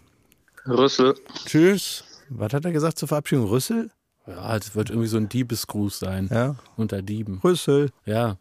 [0.67, 1.15] Rüssel.
[1.47, 2.05] Tschüss.
[2.29, 3.47] Was hat er gesagt zur Verabschiedung?
[3.47, 3.91] Rüssel?
[4.27, 6.29] Ja, das wird irgendwie so ein Diebesgruß sein.
[6.31, 6.57] Ja.
[6.77, 7.41] Unter Dieben.
[7.43, 7.91] Rüssel.
[8.05, 8.37] Ja,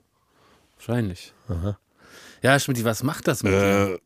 [0.78, 1.34] wahrscheinlich.
[2.44, 4.00] Ja, Schmidt, was macht das mit dir?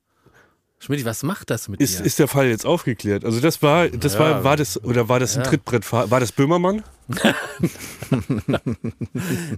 [0.80, 2.06] Äh, Schmidt, was macht das mit ist, dir?
[2.06, 3.26] ist der Fall jetzt aufgeklärt?
[3.26, 4.20] Also das war, das Ja.
[4.20, 5.50] war, war das, oder war das ein Ja.
[5.50, 6.12] Trittbrettfahrer?
[6.12, 6.84] War das Böhmermann?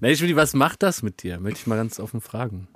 [0.02, 1.40] nee, Schmidt, was macht das mit dir?
[1.40, 2.68] Möchte ich mal ganz offen fragen.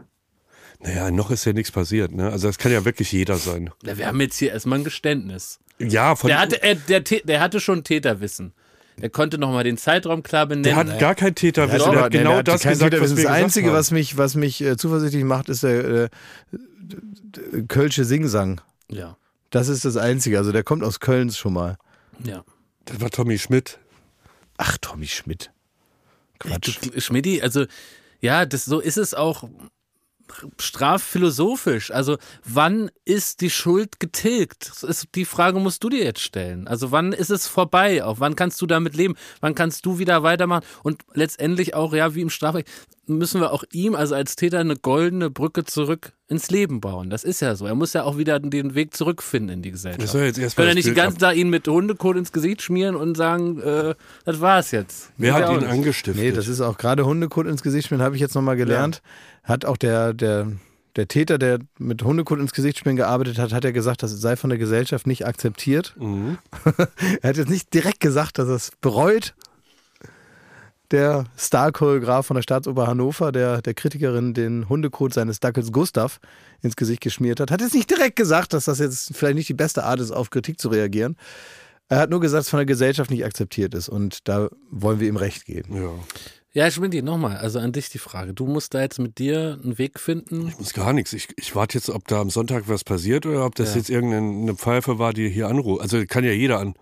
[0.79, 2.31] Naja, noch ist ja nichts passiert, ne?
[2.31, 3.69] Also das kann ja wirklich jeder sein.
[3.83, 5.59] Ja, wir haben jetzt hier erstmal ein Geständnis.
[5.77, 8.53] Ja, von Der hatte, er, der, der hatte schon Täterwissen.
[9.01, 10.63] Er konnte nochmal den Zeitraum klar benennen.
[10.63, 11.79] der hat gar kein Täterwissen.
[11.79, 13.75] Ja, der aber hat genau der hat das kein gesagt, was wir Das Einzige, haben.
[13.75, 16.09] was mich, was mich äh, zuversichtlich macht, ist der äh,
[17.67, 18.61] Kölsche Singsang.
[18.89, 19.17] Ja,
[19.49, 20.37] Das ist das Einzige.
[20.37, 21.77] Also der kommt aus Köln schon mal.
[22.23, 22.43] ja.
[22.85, 23.77] Das war Tommy Schmidt.
[24.57, 25.51] Ach, Tommy Schmidt.
[26.39, 26.79] Quatsch.
[26.97, 27.65] Schmidti, also
[28.21, 29.47] ja, das so ist es auch
[30.59, 31.91] strafphilosophisch.
[31.91, 34.69] Also wann ist die Schuld getilgt?
[34.69, 36.67] Das ist, die Frage musst du dir jetzt stellen.
[36.67, 38.03] Also wann ist es vorbei?
[38.03, 39.15] Auch wann kannst du damit leben?
[39.39, 40.65] Wann kannst du wieder weitermachen?
[40.83, 42.67] Und letztendlich auch, ja, wie im Strafrecht,
[43.07, 47.09] müssen wir auch ihm, also als Täter, eine goldene Brücke zurück ins Leben bauen.
[47.09, 47.65] Das ist ja so.
[47.65, 50.03] Er muss ja auch wieder den Weg zurückfinden in die Gesellschaft.
[50.03, 52.61] Das soll jetzt erst Können ja nicht den ganzen Tag ihn mit Hundekot ins Gesicht
[52.61, 55.11] schmieren und sagen, äh, das war's jetzt.
[55.17, 55.69] Wer hat ja ihn nicht.
[55.69, 56.23] angestiftet?
[56.23, 59.01] Nee, das ist auch gerade Hundekot ins Gesicht schmieren, habe ich jetzt nochmal gelernt.
[59.43, 60.51] Hat auch der, der,
[60.95, 64.35] der Täter, der mit Hundekot ins Gesicht schmieren gearbeitet hat, hat er gesagt, das sei
[64.35, 65.95] von der Gesellschaft nicht akzeptiert.
[65.97, 66.37] Mhm.
[67.21, 69.33] er hat jetzt nicht direkt gesagt, dass er es bereut.
[70.91, 76.19] Der Star-Choreograf von der Staatsoper Hannover, der der Kritikerin den Hundekot seines Dackels Gustav
[76.61, 79.53] ins Gesicht geschmiert hat, hat jetzt nicht direkt gesagt, dass das jetzt vielleicht nicht die
[79.53, 81.15] beste Art ist, auf Kritik zu reagieren.
[81.87, 84.99] Er hat nur gesagt, dass es von der Gesellschaft nicht akzeptiert ist und da wollen
[84.99, 85.81] wir ihm recht geben.
[85.81, 85.91] Ja.
[86.53, 88.33] Ja, Schmidt, nochmal, also an dich die Frage.
[88.33, 90.49] Du musst da jetzt mit dir einen Weg finden.
[90.49, 91.13] Ich muss gar nichts.
[91.13, 93.77] Ich, ich warte jetzt, ob da am Sonntag was passiert oder ob das Ja.
[93.77, 95.81] jetzt irgendeine Pfeife war, die hier anruft.
[95.81, 96.73] Also kann ja jeder an.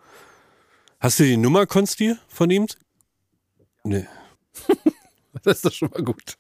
[1.00, 2.68] Hast du die Nummer, Konsti, von ihm?
[3.84, 4.06] Nee.
[5.44, 6.38] Das ist doch schon mal gut.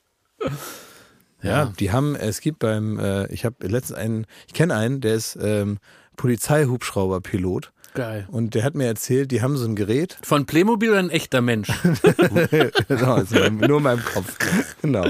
[1.43, 5.13] Ja, die haben, es gibt beim, äh, ich habe letztens einen, ich kenne einen, der
[5.13, 5.77] ist ähm,
[6.17, 7.71] Polizeihubschrauberpilot.
[7.93, 8.27] Geil.
[8.31, 10.17] Und der hat mir erzählt, die haben so ein Gerät.
[10.23, 11.67] Von Playmobil oder ein echter Mensch?
[12.87, 14.37] genau, meinem, nur in meinem Kopf.
[14.81, 15.05] Genau,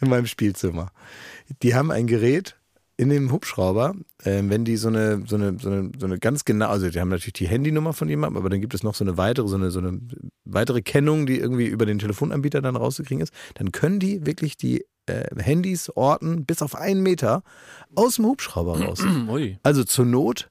[0.00, 0.90] in meinem Spielzimmer.
[1.62, 2.56] Die haben ein Gerät
[2.96, 3.94] in dem Hubschrauber,
[4.24, 7.00] ähm, wenn die so eine, so eine, so eine, so eine ganz genau, also die
[7.00, 9.56] haben natürlich die Handynummer von jemandem, aber dann gibt es noch so eine weitere, so
[9.56, 9.98] eine, so eine
[10.44, 14.84] weitere Kennung, die irgendwie über den Telefonanbieter dann rauszukriegen ist, dann können die wirklich die
[15.06, 17.42] äh, Handys orten bis auf einen Meter
[17.96, 19.02] aus dem Hubschrauber raus.
[19.62, 20.48] Also zur Not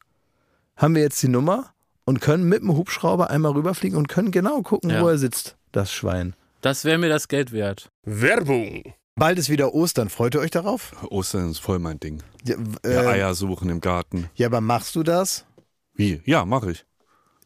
[0.76, 1.73] haben wir jetzt die Nummer
[2.06, 5.02] und können mit dem Hubschrauber einmal rüberfliegen und können genau gucken, Ja.
[5.02, 6.36] wo er sitzt, das Schwein.
[6.62, 7.92] Das wäre mir das Geld wert.
[8.04, 8.94] Werbung.
[9.16, 10.10] Bald ist wieder Ostern.
[10.10, 10.94] Freut ihr euch darauf?
[11.12, 12.24] Ostern ist voll mein Ding.
[12.46, 14.30] Ja, Ja, äh, Eier suchen im Garten.
[14.36, 15.46] ja aber machst du das
[15.94, 16.22] Wie?
[16.26, 16.86] Ja, mache ich.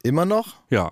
[0.03, 0.55] immer noch?
[0.69, 0.91] Ja.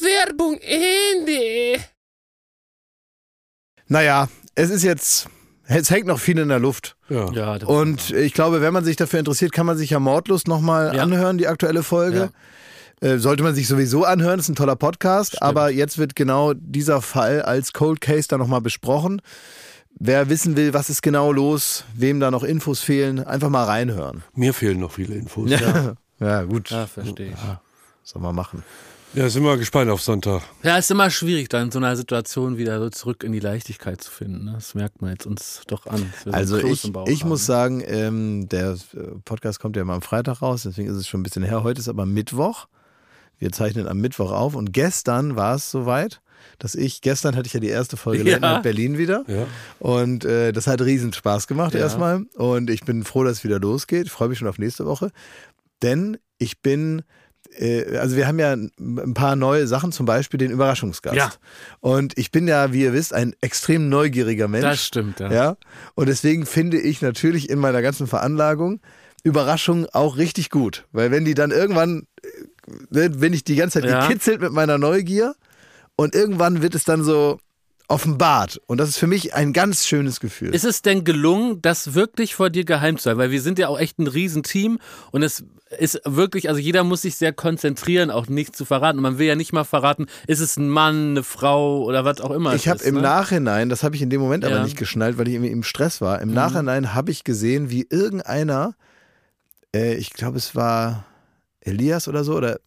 [0.00, 1.80] Werbung Ende.
[3.88, 5.28] Naja, es ist jetzt,
[5.66, 6.96] es hängt noch viel in der Luft.
[7.08, 7.30] Ja.
[7.32, 10.94] Ja, Und ich glaube, wenn man sich dafür interessiert, kann man sich ja Mordlust nochmal
[10.96, 11.02] Ja.
[11.02, 12.30] anhören, die aktuelle Folge.
[13.00, 15.42] Äh, Sollte man sich sowieso anhören, ist ein toller Podcast.
[15.42, 19.20] Aber jetzt wird genau dieser Fall als Cold Case da nochmal besprochen.
[19.98, 24.22] Wer wissen will, was ist genau los, wem da noch Infos fehlen, einfach mal reinhören.
[24.34, 25.50] Mir fehlen noch viele Infos.
[25.50, 26.70] Ja, ja gut.
[26.70, 27.36] Ja, verstehe ich.
[28.04, 28.64] Soll man machen.
[29.14, 30.42] Ja, sind wir gespannt auf Sonntag.
[30.62, 34.00] Ja, ist immer schwierig, dann in so einer Situation wieder so zurück in die Leichtigkeit
[34.02, 34.46] zu finden.
[34.46, 34.52] ne?
[34.54, 36.10] Das merkt man jetzt uns doch an.
[36.30, 37.28] Also ich, ich haben.
[37.28, 41.06] muss sagen, ähm, der äh, Podcast kommt ja mal am Freitag raus, deswegen ist es
[41.06, 41.62] schon ein bisschen her.
[41.62, 42.68] Heute ist aber Mittwoch.
[43.38, 46.22] Wir zeichnen am Mittwoch auf und gestern war es soweit,
[46.58, 48.38] dass ich, gestern hatte ich ja die erste Folge Ja.
[48.38, 49.46] Night Berlin wieder Ja.
[49.78, 51.80] und äh, das hat riesen Spaß gemacht Ja.
[51.80, 54.06] erstmal und ich bin froh, dass es wieder losgeht.
[54.06, 55.10] Ich freue mich schon auf nächste Woche,
[55.82, 57.02] denn ich bin
[57.98, 61.16] also wir haben ja ein paar neue Sachen, zum Beispiel den Überraschungsgast.
[61.16, 61.32] Ja.
[61.80, 64.64] Und ich bin ja, wie ihr wisst, ein extrem neugieriger Mensch.
[64.64, 65.32] Das stimmt, ja.
[65.32, 65.56] Ja.
[65.94, 68.80] Und deswegen finde ich natürlich in meiner ganzen Veranlagung
[69.24, 70.86] Überraschungen auch richtig gut.
[70.92, 72.06] Weil wenn die dann irgendwann,
[72.92, 74.06] äh, bin ich die ganze Zeit Ja.
[74.06, 75.34] gekitzelt mit meiner Neugier
[75.96, 77.38] und irgendwann wird es dann so
[77.88, 78.60] offenbart.
[78.66, 80.54] Und das ist für mich ein ganz schönes Gefühl.
[80.54, 83.18] Ist es denn gelungen, das wirklich vor dir geheim zu halten?
[83.20, 84.78] Weil wir sind ja auch echt ein Riesenteam
[85.10, 85.44] und es
[85.78, 88.98] ist wirklich, also jeder muss sich sehr konzentrieren, auch nichts zu verraten.
[88.98, 92.20] Und man will ja nicht mal verraten, ist es ein Mann, eine Frau oder was
[92.20, 92.54] auch immer.
[92.54, 93.00] Ich habe im ne?
[93.02, 94.64] Nachhinein, das habe ich in dem Moment aber Ja.
[94.64, 96.20] nicht geschnallt, weil ich irgendwie im Stress war.
[96.20, 96.34] Im Mhm.
[96.34, 98.74] Nachhinein habe ich gesehen, wie irgendeiner,
[99.74, 101.04] äh, ich glaube, es war
[101.60, 102.58] Elias oder so, oder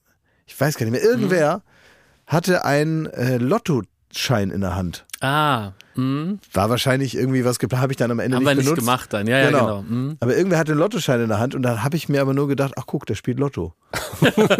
[0.47, 1.62] ich weiß gar nicht mehr, irgendwer Mhm.
[2.28, 3.38] hatte einen äh,
[4.15, 5.06] Lottoschein in der Hand.
[5.21, 6.39] Ah, hm.
[6.54, 8.80] War wahrscheinlich irgendwie was geplant, habe ich dann am Ende haben nicht wir nicht benutzt.
[8.82, 9.28] gemacht dann.
[9.28, 9.80] Ja, ja, genau.
[9.88, 10.17] Hm.
[10.19, 12.47] Aber irgendwer hatte einen Lottoschein in der Hand und dann habe ich mir aber nur
[12.47, 13.73] gedacht, ach guck, der spielt Lotto.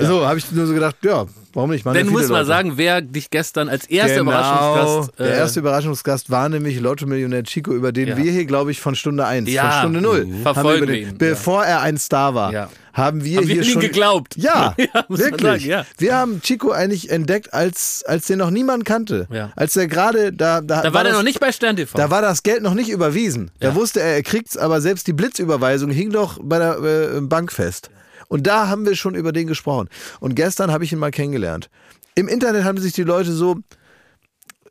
[0.00, 1.84] So, habe ich nur so gedacht, ja, warum nicht?
[1.84, 2.46] Ja Denn viele muss mal Leute.
[2.46, 5.18] sagen, wer dich gestern als erster Genau, Überraschungsgast.
[5.18, 8.16] der äh, erste Überraschungsgast war nämlich Lotto-Millionär Chico, über den Ja.
[8.16, 10.92] wir hier, glaube ich, von Stunde 1, Ja, von Stunde 0, mhm.
[10.92, 12.68] ihn, bevor er ein Star war, Ja.
[12.92, 14.36] Haben wir Haben wir hier nie schon geglaubt.
[14.36, 15.40] Ja, Ja, wirklich.
[15.42, 15.86] sagen, ja.
[15.98, 19.26] Wir haben Chico eigentlich entdeckt, als als den noch niemand kannte.
[19.30, 19.52] Ja.
[19.56, 21.96] Als der gerade da da, Da war der das, noch nicht bei Stern TV.
[21.96, 23.50] Da war das Geld noch nicht überwiesen.
[23.60, 27.52] Da wusste er, er kriegt's, aber selbst die Blitzüberweisung hing doch bei der äh, Bank
[27.52, 27.90] fest.
[28.28, 29.88] Und da haben wir schon über den gesprochen.
[30.20, 31.68] Und gestern habe ich ihn mal kennengelernt.
[32.14, 33.56] Im Internet haben sich die Leute so,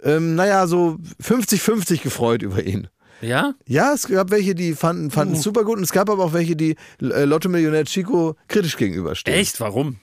[0.03, 2.87] ähm, naja, so 50-50 gefreut über ihn.
[3.21, 3.53] Ja?
[3.67, 6.33] Ja, es gab welche, die fanden fanden es super gut und es gab aber auch
[6.33, 9.37] welche, die äh, Lotto-Millionär Chico kritisch gegenüberstehen.
[9.37, 9.59] Echt?
[9.59, 9.97] Warum?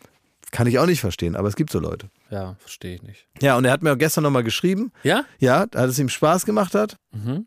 [0.53, 2.09] Kann ich auch nicht verstehen, aber es gibt so Leute.
[2.31, 3.27] Ja, verstehe ich nicht.
[3.41, 4.93] Ja, und er hat mir auch gestern nochmal geschrieben.
[5.03, 5.25] Ja?
[5.39, 6.97] Ja, dass es ihm Spaß gemacht hat.
[7.13, 7.47] Mhm.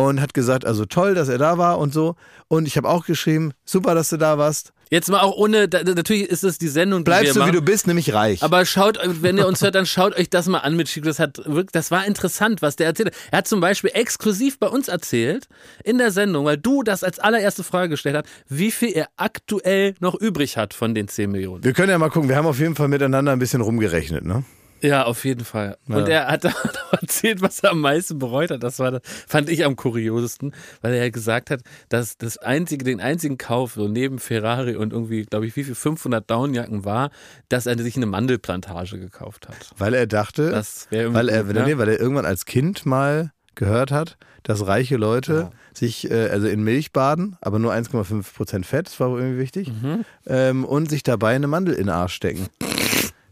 [0.00, 2.16] Und hat gesagt, also toll, dass er da war und so.
[2.48, 4.72] Und ich habe auch geschrieben, super, dass du da warst.
[4.92, 7.52] Jetzt mal auch ohne, da, natürlich ist es die Sendung, die Bleibst du, wie machen.
[7.52, 8.42] du bist, nämlich reich.
[8.42, 11.06] Aber schaut, wenn ihr uns hört, dann schaut euch das mal an mit Chico.
[11.06, 13.14] Das hat wirklich, das war interessant, was der erzählt hat.
[13.30, 15.46] Er hat zum Beispiel exklusiv bei uns erzählt,
[15.84, 19.94] in der Sendung, weil du das als allererste Frage gestellt hast, wie viel er aktuell
[20.00, 21.62] noch übrig hat von den 10 Millionen.
[21.62, 24.42] Wir können ja mal gucken, wir haben auf jeden Fall miteinander ein bisschen rumgerechnet, ne?
[24.82, 25.76] Ja, auf jeden Fall.
[25.88, 25.96] Ja.
[25.96, 28.62] Und er hat auch erzählt, was er am meisten bereut hat.
[28.62, 32.84] Das war, das fand ich am kuriosesten, weil er ja gesagt hat, dass das einzige,
[32.84, 37.10] den einzigen Kauf, so neben Ferrari und irgendwie, glaube ich, wie viel 500 Downjacken war,
[37.48, 39.56] dass er sich eine Mandelplantage gekauft hat.
[39.76, 40.52] Weil er dachte,
[40.90, 41.64] weil er, ne?
[41.66, 46.46] nee, weil er irgendwann als Kind mal gehört hat, dass reiche Leute sich äh, also
[46.48, 50.04] in Milch baden, aber nur 1,5 Prozent Fett, das war wohl irgendwie wichtig, Mhm.
[50.26, 52.48] ähm, und sich dabei eine Mandel in den Arsch stecken.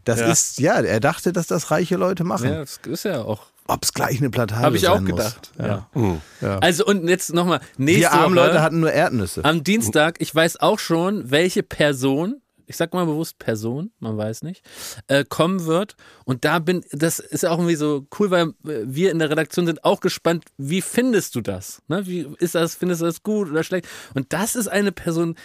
[0.09, 0.31] Das Ja.
[0.31, 2.49] ist, ja, er dachte, dass das reiche Leute machen.
[2.49, 3.43] Ja, das ist ja auch.
[3.67, 5.51] Ob es gleich eine Plantage Habe ich auch gedacht.
[5.59, 5.87] Ja.
[5.93, 6.21] Mhm.
[6.41, 6.57] Ja.
[6.57, 9.45] Also und jetzt nochmal, nächste Wir armen Woche, Leute hatten nur Erdnüsse.
[9.45, 14.41] Am Dienstag, ich weiß auch schon, welche Person, ich sag mal bewusst Person, man weiß
[14.41, 14.65] nicht,
[15.05, 15.95] äh, kommen wird.
[16.25, 19.67] Und da bin, das ist auch irgendwie so cool, weil äh, wir in der Redaktion
[19.67, 21.83] sind auch gespannt, wie findest du das?
[21.87, 22.07] Ne?
[22.07, 23.87] Wie ist das, findest du das gut oder schlecht?
[24.15, 25.35] Und das ist eine Person,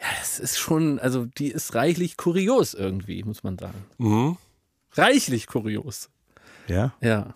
[0.00, 3.84] ja, das ist schon, also die ist reichlich kurios irgendwie, muss man sagen.
[3.98, 4.36] Mhm.
[4.92, 6.08] Reichlich kurios.
[6.66, 6.92] Ja?
[7.00, 7.34] Ja,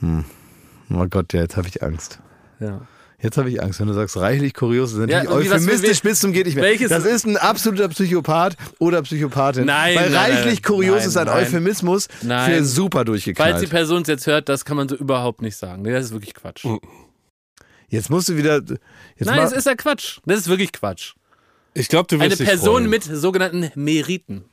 [0.00, 0.24] Hm.
[0.90, 2.20] Oh Gott, ja, jetzt habe ich Angst.
[2.60, 2.86] ja.
[3.18, 5.50] Jetzt habe ich Angst, wenn du sagst, reichlich kurios, das ist Ja, natürlich und wie-
[5.50, 6.64] was- euphemistisch bis zum geht nicht mehr.
[6.64, 9.64] welches- das ist ein absoluter Psychopath oder Psychopathin.
[9.64, 11.36] Nein, Weil nein, reichlich kurios nein, ist ein nein.
[11.46, 12.50] Euphemismus Nein.
[12.50, 13.70] für super Falls die durchgeknallt.
[13.70, 15.80] Person es jetzt hört, das kann man so überhaupt nicht sagen.
[15.82, 16.66] Nee, das ist wirklich Quatsch.
[17.88, 18.56] Jetzt musst du wieder.
[18.56, 18.78] Jetzt
[19.26, 20.18] Nein, das ist ja Quatsch.
[20.26, 21.14] Das ist wirklich Quatsch.
[21.78, 22.90] Ich glaube, du wirst Eine dich Person freuen.
[22.90, 24.44] mit sogenannten Meriten.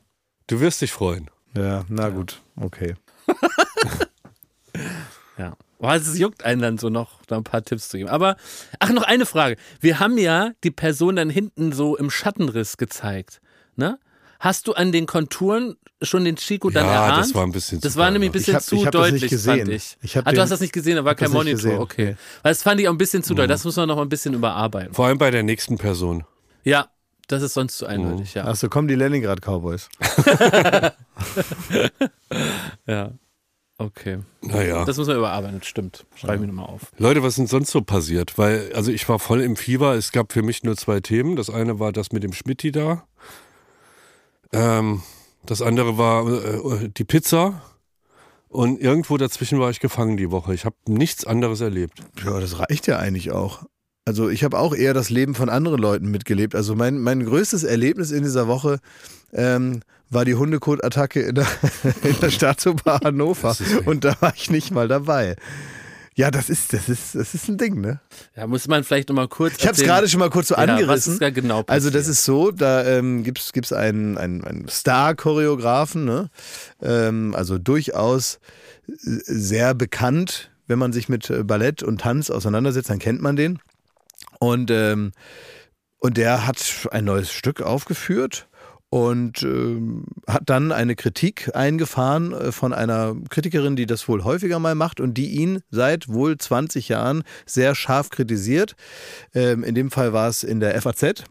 [0.48, 1.30] Du wirst dich freuen.
[1.56, 2.96] Ja, na gut, okay.
[5.38, 5.56] Ja.
[5.80, 8.10] Also es juckt einen dann so noch, da ein paar Tipps zu geben.
[8.10, 8.38] Aber,
[8.80, 9.58] ach, noch eine Frage.
[9.82, 13.42] Wir haben ja die Person dann hinten so im Schattenriss gezeigt.
[13.76, 14.00] Ne?
[14.40, 17.26] Hast du an den Konturen schon den Chico dann Ja, erahnt?
[17.26, 18.92] das war ein bisschen Das zu war nämlich ein bisschen Ich hab- zu ich hab
[18.94, 19.58] das deutlich, nicht gesehen.
[19.60, 19.98] fand ich.
[20.02, 21.56] Ich hab ah, du hast das nicht gesehen, da war kein Monitor.
[21.58, 21.80] gesehen.
[21.80, 22.16] Okay.
[22.44, 23.38] Weil das fand ich auch ein bisschen zu Mhm.
[23.38, 23.48] doll.
[23.48, 24.94] Das muss man noch mal ein bisschen überarbeiten.
[24.94, 26.24] Vor allem bei der nächsten Person.
[26.64, 26.88] Ja,
[27.28, 28.46] das ist sonst zu eindeutig, ja.
[28.46, 29.90] Achso, kommen die Leningrad Cowboys.
[32.86, 33.12] Ja.
[33.78, 34.20] Okay.
[34.42, 34.86] Naja.
[34.86, 36.06] Das muss man überarbeiten, das stimmt.
[36.16, 36.92] Schreibe ich mir nochmal auf.
[36.98, 38.38] Leute, was ist denn sonst so passiert?
[38.38, 39.96] Weil, also ich war voll im Fieber.
[39.96, 41.36] Es gab für mich nur zwei Themen.
[41.36, 43.04] Das eine war das mit dem Schmidti da.
[44.52, 45.02] Ähm,
[45.46, 47.62] das andere war äh, die Pizza.
[48.48, 50.54] Und irgendwo dazwischen war ich gefangen die Woche.
[50.54, 52.04] Ich habe nichts anderes erlebt.
[52.24, 53.64] Ja, das reicht ja eigentlich auch.
[54.06, 56.56] Also ich habe auch eher das Leben von anderen Leuten mitgelebt.
[56.56, 58.80] Also mein, mein größtes Erlebnis in dieser Woche
[59.32, 61.48] ähm, war die Hundekot-Attacke in der,
[62.04, 63.56] in der Staatsoper Hannover.
[63.86, 65.38] Und da war ich nicht mal dabei.
[66.16, 68.00] Ja, das ist, das ist, das ist ein Ding, ne?
[68.36, 69.56] Ja, muss man vielleicht nochmal kurz.
[69.58, 71.18] Ich habe es gerade schon mal kurz so ja, angerissen.
[71.20, 76.30] Da genau Also das ist so, da ähm, gibt es einen, einen, einen Star-Choreografen, ne?
[76.84, 78.40] ähm, also durchaus
[78.88, 80.52] äh, sehr bekannt.
[80.68, 83.60] Wenn man sich mit äh, Ballett und Tanz auseinandersetzt, dann kennt man den.
[84.44, 85.14] Und, ähm,
[86.00, 88.50] und der hat ein neues Stück aufgeführt
[88.90, 94.60] und ähm, hat dann eine Kritik eingefahren äh, von einer Kritikerin, die das wohl häufiger
[94.60, 98.76] mal macht und die ihn seit wohl 20 Jahren sehr scharf kritisiert.
[99.34, 101.24] Ähm, in dem Fall war es in der FAZ.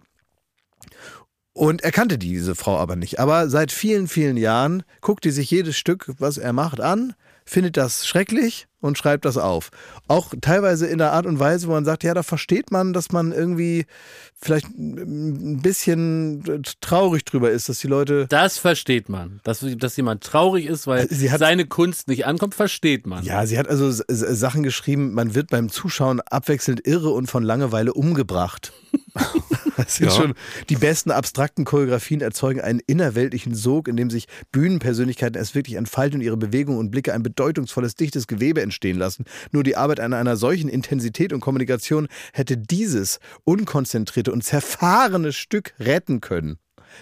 [1.53, 3.21] Und er kannte diese Frau aber nicht.
[3.21, 7.13] Aber seit vielen, vielen Jahren guckt die sich jedes Stück, was er macht, an,
[7.45, 9.71] findet das schrecklich und schreibt das auf.
[10.09, 13.11] Auch teilweise in der Art und Weise, wo man sagt, ja, da versteht man, dass
[13.13, 13.87] man irgendwie
[14.41, 18.27] vielleicht ein bisschen traurig drüber ist, dass die Leute.
[18.29, 19.41] Das versteht man.
[19.45, 23.25] Dass, dass jemand traurig ist, weil Sie hat- seine Kunst nicht ankommt, versteht man.
[23.25, 27.95] Ja, sie hat also Sachen geschrieben, man wird beim Zuschauen abwechselnd irre und von Langeweile
[27.95, 28.73] umgebracht.
[29.77, 30.13] Das sind Ja.
[30.13, 30.35] schon
[30.69, 36.21] die besten abstrakten Choreografien erzeugen einen innerweltlichen Sog, in dem sich Bühnenpersönlichkeiten erst wirklich entfalten
[36.21, 39.25] und ihre Bewegungen und Blicke ein bedeutungsvolles, dichtes Gewebe entstehen lassen.
[39.53, 45.75] Nur die Arbeit an einer solchen Intensität und Kommunikation hätte dieses unkonzentrierte und zerfahrene Stück
[45.79, 46.59] retten können.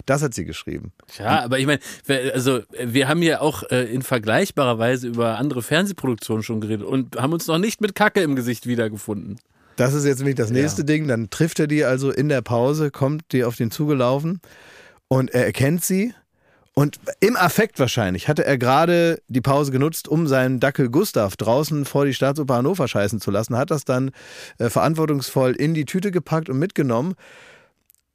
[0.06, 0.92] Das hat sie geschrieben.
[1.18, 5.36] Ja, aber ich meine, wir- also wir haben ja auch äh, in vergleichbarer Weise über
[5.38, 9.38] andere Fernsehproduktionen schon geredet und haben uns noch nicht mit Kacke im Gesicht wiedergefunden.
[9.76, 11.08] Das ist jetzt nämlich das nächste Ding.
[11.08, 14.40] Dann trifft er die also in der Pause, kommt die auf den zugelaufen
[15.08, 16.14] und er erkennt sie.
[16.74, 21.84] Und im Affekt wahrscheinlich hatte er gerade die Pause genutzt, um seinen Dackel Gustav draußen
[21.84, 24.12] vor die Staatsoper Hannover scheißen zu lassen, hat das dann
[24.58, 27.16] äh, verantwortungsvoll in die Tüte gepackt und mitgenommen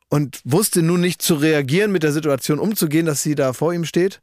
[0.09, 3.85] und wusste nun nicht zu reagieren, mit der Situation umzugehen, dass sie da vor ihm
[3.85, 4.21] steht.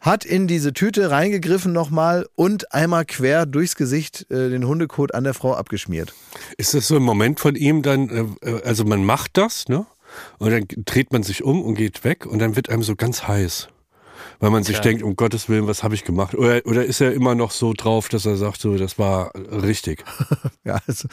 [0.00, 5.24] Hat in diese Tüte reingegriffen nochmal und einmal quer durchs Gesicht äh, den Hundekot an
[5.24, 6.12] der Frau abgeschmiert.
[6.58, 9.86] Ist das so ein Moment von ihm dann, äh, also man macht das, ne?
[10.38, 13.26] Und dann dreht man sich um und geht weg und dann wird einem so ganz
[13.26, 13.68] heiß.
[14.38, 14.82] Weil man sich Ja.
[14.82, 16.34] denkt, um Gottes Willen, was habe ich gemacht?
[16.34, 20.04] Oder, oder ist er immer noch so drauf, dass er sagt, so, das war richtig?
[20.64, 21.08] ja, also,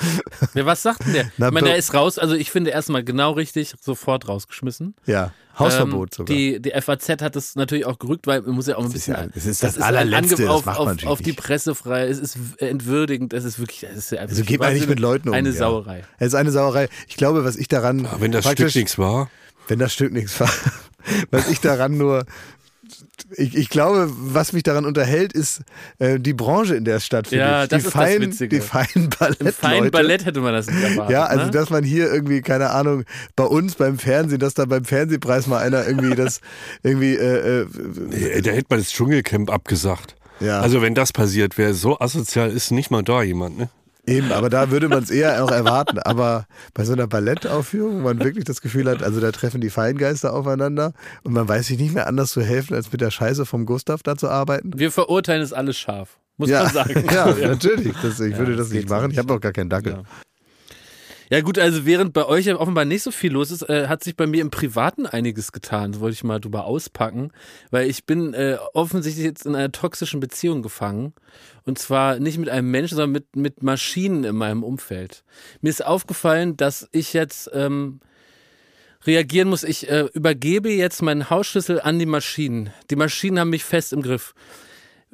[0.54, 1.32] Ja, was sagt denn der?
[1.38, 4.96] Na, ich meine, er ist raus, also ich finde erstmal genau richtig, sofort rausgeschmissen.
[5.06, 6.36] Ja, Hausverbot ähm, sogar.
[6.36, 8.94] Die, die FAZ hat es natürlich auch gerückt, weil man muss ja auch ein ist
[8.94, 9.14] bisschen.
[9.14, 11.40] ja- das ist das ein Allerletzte, Angriff das auf, macht man auf, auf die nicht.
[11.40, 12.10] Pressefreiheit.
[12.10, 13.84] Es ist entwürdigend, es ist wirklich.
[13.84, 15.36] Es ist ja Also geht man nicht mit Leuten um.
[15.36, 15.56] Eine ja.
[15.56, 16.04] Sauerei.
[16.18, 16.90] Es ist eine Sauerei.
[17.08, 18.08] Ich glaube, was ich daran.
[18.20, 19.30] wenn das Stück nichts war.
[19.68, 20.50] Wenn das Stück nichts war.
[21.32, 22.26] Was ich daran nur.
[23.36, 25.62] Ich, ich glaube, was mich daran unterhält, ist
[26.00, 27.48] äh, die Branche, in der es stattfindet.
[27.48, 28.60] Ja, das die ist das feinen, Witzige.
[28.60, 29.42] Die feinen Ballett.
[29.42, 31.12] Im feinen Ballett hätte man das nicht erwartet.
[31.12, 31.52] Ja, also ne?
[31.52, 33.04] dass man hier irgendwie, keine Ahnung,
[33.36, 36.42] bei uns beim Fernsehen, dass da beim Fernsehpreis mal einer irgendwie das
[36.84, 37.68] irgendwie äh, äh,
[38.10, 40.16] Nee, Da hätte man das Dschungelcamp abgesagt.
[40.40, 40.60] Ja.
[40.60, 43.70] Also wenn das passiert wäre, so asozial ist nicht mal da jemand, ne?
[44.06, 45.98] Eben, aber da würde man es eher auch erwarten.
[46.00, 49.70] Aber bei so einer Ballettaufführung, wo man wirklich das Gefühl hat, also da treffen die
[49.70, 50.94] Feingeister aufeinander
[51.24, 54.04] und man weiß sich nicht mehr anders zu helfen, als mit der Scheiße vom Gustav
[54.04, 54.72] da zu arbeiten.
[54.76, 57.06] Wir verurteilen es alles scharf, muss ja, man sagen.
[57.14, 57.94] ja, natürlich.
[58.02, 59.06] Das, ich Ja, würde das das nicht machen.
[59.06, 60.04] so Ich habe auch gar keinen Dackel.
[61.34, 61.42] Ja.
[61.42, 64.28] Gut, also während bei euch offenbar nicht so viel los ist, äh, hat sich bei
[64.28, 65.92] mir im Privaten einiges getan.
[65.92, 67.32] Das wollte ich mal drüber auspacken,
[67.72, 71.14] weil ich bin äh, offensichtlich jetzt in einer toxischen Beziehung gefangen.
[71.66, 75.24] Und zwar nicht mit einem Menschen, sondern mit, mit Maschinen in meinem Umfeld.
[75.62, 78.00] Mir ist aufgefallen, dass ich jetzt ähm,
[79.08, 79.64] reagieren muss.
[79.64, 82.70] Ich äh, übergebe jetzt meinen Hausschlüssel an die Maschinen.
[82.92, 84.36] Die Maschinen haben mich fest im Griff.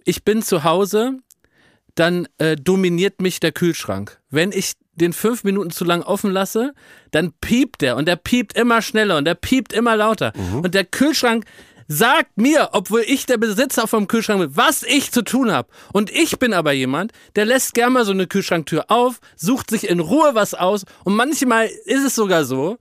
[0.04, 1.14] Ich bin zu Hause,
[1.96, 4.20] dann äh, dominiert mich der Kühlschrank.
[4.30, 6.74] Wenn ich den fünf Minuten zu lang offen lasse,
[7.12, 10.34] dann piept der und der piept immer schneller und der piept immer lauter.
[10.64, 11.46] Und der Kühlschrank
[11.88, 15.68] sagt mir, obwohl ich der Besitzer vom Kühlschrank bin, was ich zu tun habe.
[15.92, 19.90] Und ich bin aber jemand, der lässt gerne mal so eine Kühlschranktür auf, sucht sich
[19.90, 22.78] in Ruhe was aus und manchmal ist es sogar so,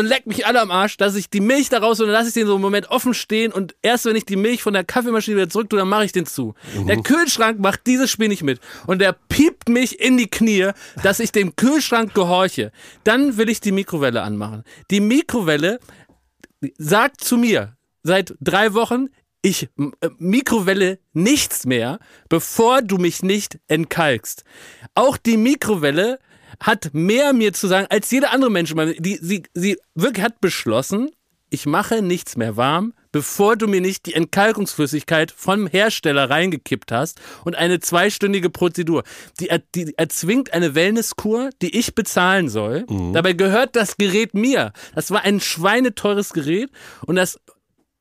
[0.00, 2.28] und leckt mich alle am Arsch, dass ich die Milch da raus und dann lasse
[2.28, 4.82] ich den so einen Moment offen stehen und erst wenn ich die Milch von der
[4.82, 6.54] Kaffeemaschine wieder zurück tue, dann mache ich den zu.
[6.88, 10.70] Der Kühlschrank macht dieses Spiel nicht mit und der piept mich in die Knie,
[11.02, 12.72] dass ich dem Kühlschrank gehorche.
[13.04, 14.64] Dann will ich die Mikrowelle anmachen.
[14.90, 15.80] Die Mikrowelle
[16.78, 19.08] sagt zu mir seit drei Wochen,
[19.42, 21.98] ich äh, Mikrowelle nichts mehr,
[22.28, 24.44] bevor du mich nicht entkalkst.
[24.94, 26.18] Auch die Mikrowelle
[26.58, 28.74] hat mehr mir zu sagen als jeder andere Mensch.
[28.98, 31.10] Die, sie, sie wirklich hat beschlossen,
[31.52, 37.20] ich mache nichts mehr warm, bevor du mir nicht die Entkalkungsflüssigkeit vom Hersteller reingekippt hast
[37.44, 39.02] und eine zweistündige Prozedur.
[39.40, 42.86] Die, er- die erzwingt eine Wellnesskur, die ich bezahlen soll.
[43.12, 44.72] Dabei gehört das Gerät mir.
[44.94, 46.70] Das war ein schweineteures Gerät
[47.06, 47.40] und das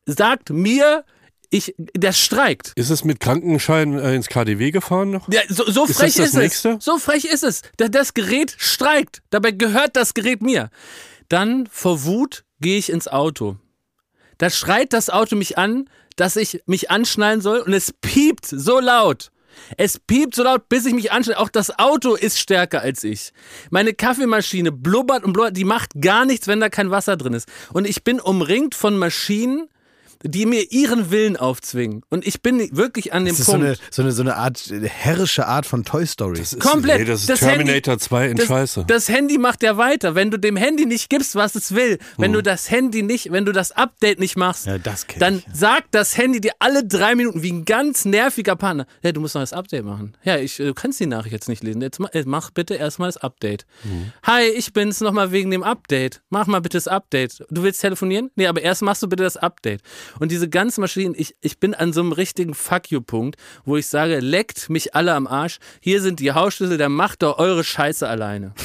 [0.05, 1.03] sagt mir,
[1.51, 2.73] ich, das streikt.
[2.75, 5.27] Ist es mit Krankenschein äh, ins KDW gefahren noch?
[5.31, 6.35] Ja, so, so Ist frech das ist, das es.
[6.35, 6.77] nächste?
[6.79, 7.61] So frech ist es.
[7.77, 9.21] Da- Das Gerät streikt.
[9.31, 10.69] Dabei gehört das Gerät mir.
[11.27, 13.57] Dann vor Wut gehe ich ins Auto.
[14.37, 18.79] Da schreit das Auto mich an, dass ich mich anschnallen soll und es piept so
[18.79, 19.31] laut.
[19.77, 21.39] Es piept so laut, bis ich mich anschnalle.
[21.39, 23.33] Auch das Auto ist stärker als ich.
[23.71, 25.57] Meine Kaffeemaschine blubbert und blubbert.
[25.57, 27.49] Die macht gar nichts, wenn da kein Wasser drin ist.
[27.73, 29.67] Und ich bin umringt von Maschinen,
[30.23, 32.03] die mir ihren Willen aufzwingen.
[32.09, 33.67] Und ich bin wirklich an dem Das ist so Punkt.
[33.67, 36.41] eine, so, eine, so eine Art äh, herrische Art von Toy Story.
[36.59, 36.99] Komplett.
[36.99, 38.85] Nee, das ist Terminator 2 in das, Scheiße.
[38.87, 40.15] Das Handy macht ja weiter.
[40.15, 43.45] Wenn du dem Handy nicht gibst, was es will, wenn du das Handy nicht, wenn
[43.45, 44.67] du das Update nicht machst,
[45.19, 49.21] dann sagt das Handy dir alle drei Minuten wie ein ganz nerviger Partner, ja, du
[49.21, 50.17] musst noch das Update machen.
[50.23, 51.81] Ja, ich, äh, du kannst die Nachricht jetzt nicht lesen.
[51.81, 53.65] Jetzt ma- äh, mach bitte erstmal das Update.
[54.23, 56.21] Hi, ich bin's nochmal wegen dem Update.
[56.29, 57.45] Mach mal bitte das Update.
[57.49, 58.31] Du willst telefonieren?
[58.35, 59.81] Nee, aber erst machst du bitte das Update.
[60.19, 63.87] Und diese ganzen Maschinen, ich, ich bin an so einem richtigen Fuck you-Punkt, wo ich
[63.87, 65.59] sage, leckt mich alle am Arsch.
[65.81, 68.53] Hier sind die Hausschlüssel, dann macht doch eure Scheiße alleine.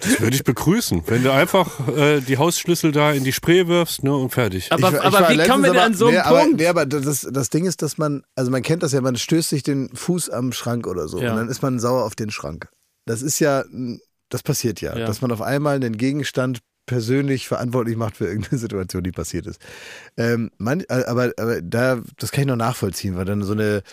[0.00, 4.04] Das würde ich begrüßen, wenn du einfach äh, die Hausschlüssel da in die Spree wirfst
[4.04, 4.70] ne, und fertig.
[4.70, 6.56] Aber, Ich ich aber war wie kommen wir denn an so einen nee, aber, Punkt?
[6.58, 9.48] Nee, aber das, das Ding ist, dass man, also man kennt das ja, man stößt
[9.48, 11.32] sich den Fuß am Schrank oder so Ja.
[11.32, 12.68] und dann ist man sauer auf den Schrank.
[13.06, 13.64] Das ist ja,
[14.28, 15.06] das passiert ja, Ja.
[15.06, 19.60] dass man auf einmal einen Gegenstand persönlich verantwortlich macht für irgendeine Situation, die passiert ist.
[20.16, 23.84] Ähm, man, äh, aber, aber da, das kann ich noch nachvollziehen, weil dann so eine,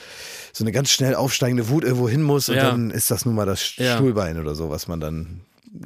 [0.52, 2.72] so eine ganz schnell aufsteigende Wut irgendwo hin muss und Ja.
[2.72, 3.96] dann ist das nun mal das Ja.
[3.98, 5.42] Stuhlbein oder so, was man dann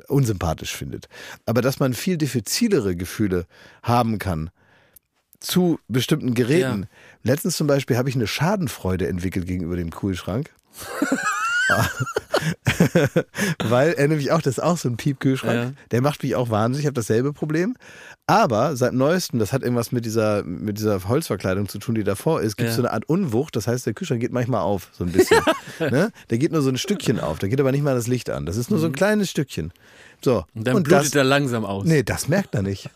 [0.07, 1.09] unsympathisch findet.
[1.45, 3.45] Aber dass man viel diffizilere Gefühle
[3.83, 4.51] haben kann
[5.39, 6.87] zu bestimmten Geräten.
[7.23, 10.51] Letztens zum Beispiel habe ich eine Schadenfreude entwickelt gegenüber dem Kühlschrank.
[13.63, 15.71] Weil er nämlich auch, das ist auch so ein Piepkühlschrank, Ja.
[15.91, 17.75] der macht mich auch wahnsinnig, ich habe dasselbe Problem.
[18.27, 22.41] Aber seit neuestem, das hat irgendwas mit dieser, mit dieser Holzverkleidung zu tun, die davor
[22.41, 22.81] ist, gibt es Ja.
[22.83, 23.55] so eine Art Unwucht.
[23.55, 25.41] Das heißt, der Kühlschrank geht manchmal auf, so ein bisschen.
[25.79, 26.11] ne?
[26.29, 28.45] Der geht nur so ein Stückchen auf, da geht aber nicht mal das Licht an.
[28.45, 29.71] Das ist nur so ein kleines Stückchen.
[30.21, 30.45] So.
[30.53, 31.85] Und dann blutet er langsam aus.
[31.85, 32.89] Nee, das merkt er nicht.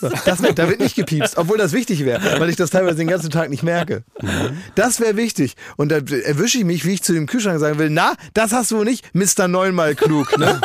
[0.00, 3.30] Das, da wird nicht gepiepst, obwohl das wichtig wäre, weil ich das teilweise den ganzen
[3.30, 4.04] Tag nicht merke.
[4.74, 5.56] Das wäre wichtig.
[5.76, 8.70] Und da erwische ich mich, wie ich zu dem Kühlschrank sagen will, na, das hast
[8.70, 9.48] du wohl nicht, Mr.
[9.48, 10.60] Neunmal klug, ne?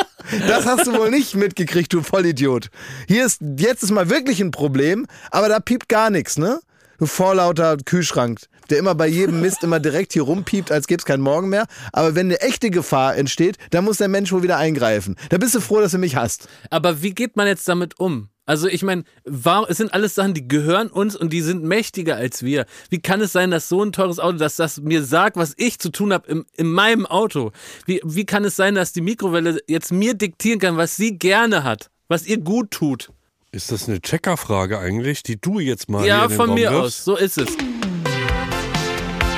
[0.47, 2.69] Das hast du wohl nicht mitgekriegt, du Vollidiot.
[3.07, 6.59] Hier ist, jetzt ist mal wirklich ein Problem, aber da piept gar nichts, ne?
[6.99, 8.41] Du vorlauter Kühlschrank,
[8.71, 11.67] der immer bei jedem Mist immer direkt hier rumpiept, als gäbe es keinen Morgen mehr.
[11.93, 15.15] Aber wenn eine echte Gefahr entsteht, dann muss der Mensch wohl wieder eingreifen.
[15.29, 16.47] Da bist du froh, dass du mich hast.
[16.69, 18.29] Aber wie geht man jetzt damit um?
[18.47, 22.15] Also ich meine, warum- es sind alles Sachen, die gehören uns und die sind mächtiger
[22.17, 22.65] als wir.
[22.89, 25.79] Wie kann es sein, dass so ein teures Auto, dass das mir sagt, was ich
[25.79, 27.51] zu tun habe im, in meinem Auto?
[27.85, 31.63] Wie, wie kann es sein, dass die Mikrowelle jetzt mir diktieren kann, was sie gerne
[31.63, 33.11] hat, was ihr gut tut?
[33.53, 36.55] Ist das eine Checkerfrage eigentlich, die du jetzt mal hier ja, in den von Raum
[36.55, 36.99] mir wirfst?
[36.99, 37.49] aus, so ist es.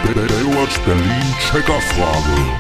[0.03, 2.51] Baywatch Berlin Checkerfrage.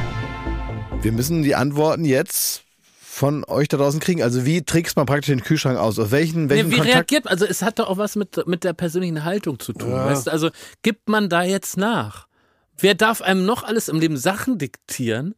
[1.01, 2.63] Wir müssen die Antworten jetzt
[3.01, 4.23] von euch da draußen kriegen.
[4.23, 5.99] Also wie trickst man praktisch den Kühlschrank aus?
[5.99, 7.11] Auf welchen, welchen Nee, wie Kontakt?
[7.11, 9.91] reagiert Also es hat doch auch was mit, mit der persönlichen Haltung zu tun.
[9.91, 10.05] Ja.
[10.05, 10.29] Weißt?
[10.29, 10.51] Also
[10.83, 12.27] gibt man da jetzt nach?
[12.77, 15.35] Wer darf einem noch alles im Leben Sachen diktieren?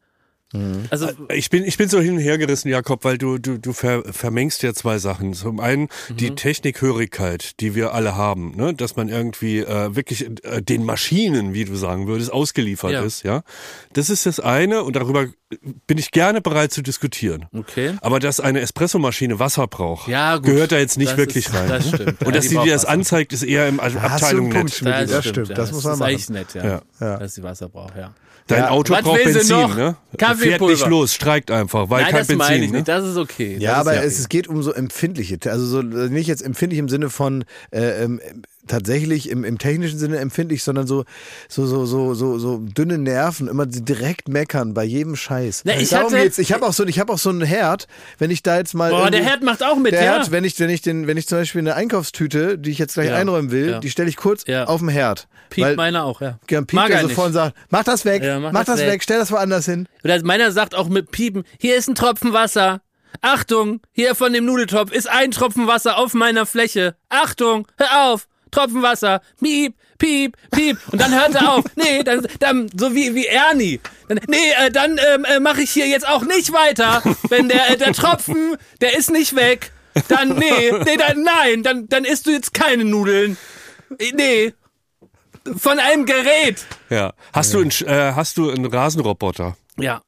[0.89, 3.73] Also Ich bin, ich bin so hin und her gerissen, Jakob, weil du, du, du
[3.73, 5.33] ver, vermengst ja zwei Sachen.
[5.33, 6.35] Zum einen die Mhm.
[6.37, 8.73] Technikhörigkeit, die wir alle haben, ne?
[8.73, 13.03] dass man irgendwie äh, wirklich äh, den Maschinen, wie du sagen würdest, ausgeliefert Ja.
[13.03, 13.23] ist.
[13.23, 13.41] Ja,
[13.93, 15.25] Das ist das eine und darüber
[15.87, 17.45] bin ich gerne bereit zu diskutieren.
[17.53, 17.95] Okay.
[18.01, 20.45] Aber dass eine Espressomaschine Wasser braucht, Ja, gut.
[20.45, 21.69] gehört da jetzt nicht Das wirklich ist- rein.
[21.69, 21.97] das ne?
[21.97, 22.21] stimmt.
[22.21, 24.71] Ja, Und dass die sie dir das anzeigt, ist eher im Abteilung nett.
[24.73, 24.93] Schmidt.
[25.09, 26.13] Das stimmt, das muss man ist machen.
[26.15, 26.63] echt nett, ja.
[26.65, 26.81] Ja.
[26.99, 27.17] Ja.
[27.17, 28.13] Dass sie Wasser braucht, ja.
[28.47, 28.69] Dein Ja.
[28.69, 29.75] Auto Was braucht Benzin, noch?
[29.75, 29.95] ne?
[30.11, 30.71] Fährt Kaffeepulver.
[30.73, 32.37] nicht los, streikt einfach, weil Nein, kein das Benzin.
[32.37, 32.77] meine ich ne?
[32.77, 32.87] nicht.
[32.87, 33.57] Das ist okay.
[33.59, 36.77] Ja, das aber ist es, es geht um so empfindliche, also so nicht jetzt empfindlich
[36.79, 38.21] im Sinne von äh, ähm,
[38.67, 41.05] tatsächlich im, im technischen Sinne empfindlich, sondern so
[41.49, 45.61] so so so so, so dünne Nerven, immer direkt meckern bei jedem Scheiß.
[45.65, 46.37] Na, ich Darum hatte- geht's.
[46.37, 47.87] Ich habe auch so ich habe auch so einen Herd,
[48.17, 50.11] wenn ich da jetzt mal Boah, der Herd macht auch mit, der ja.
[50.13, 52.93] Herd, wenn ich wenn ich den wenn ich zum Beispiel eine Einkaufstüte, die ich jetzt
[52.95, 53.79] gleich Ja, einräumen will, ja.
[53.79, 54.65] die stelle ich kurz Ja.
[54.65, 55.27] auf den Herd.
[55.49, 56.39] Piept meiner auch, ja.
[56.47, 58.93] Dann piept Mag er sofort und sagt, mach das weg, mach, mach das das weg.
[58.93, 59.03] weg.
[59.03, 59.87] stell das woanders hin.
[60.03, 62.81] Oder meiner sagt auch mit Piepen, hier ist ein Tropfen Wasser.
[63.21, 66.95] Achtung, hier von dem Nudeltopf ist ein Tropfen Wasser auf meiner Fläche.
[67.09, 69.21] Achtung, hör auf, Tropfen Wasser.
[69.41, 70.77] Piep, piep, piep.
[70.91, 71.65] Und dann hört er auf.
[71.75, 73.79] Nee, dann, dann so wie, wie Ernie.
[74.07, 77.01] Dann, nee, äh, dann ähm, äh, mache ich hier jetzt auch nicht weiter.
[77.29, 79.71] Wenn der, äh, der Tropfen, der ist nicht weg.
[80.07, 83.37] Dann, nee, nee, dann, nein, dann, dann isst du jetzt keine Nudeln.
[83.99, 84.53] Äh, Nee.
[85.57, 86.65] Von einem Gerät.
[86.89, 87.13] Ja.
[87.31, 89.55] Hast, Du einen, äh, hast du einen Rasenroboter?
[89.77, 90.01] Ja.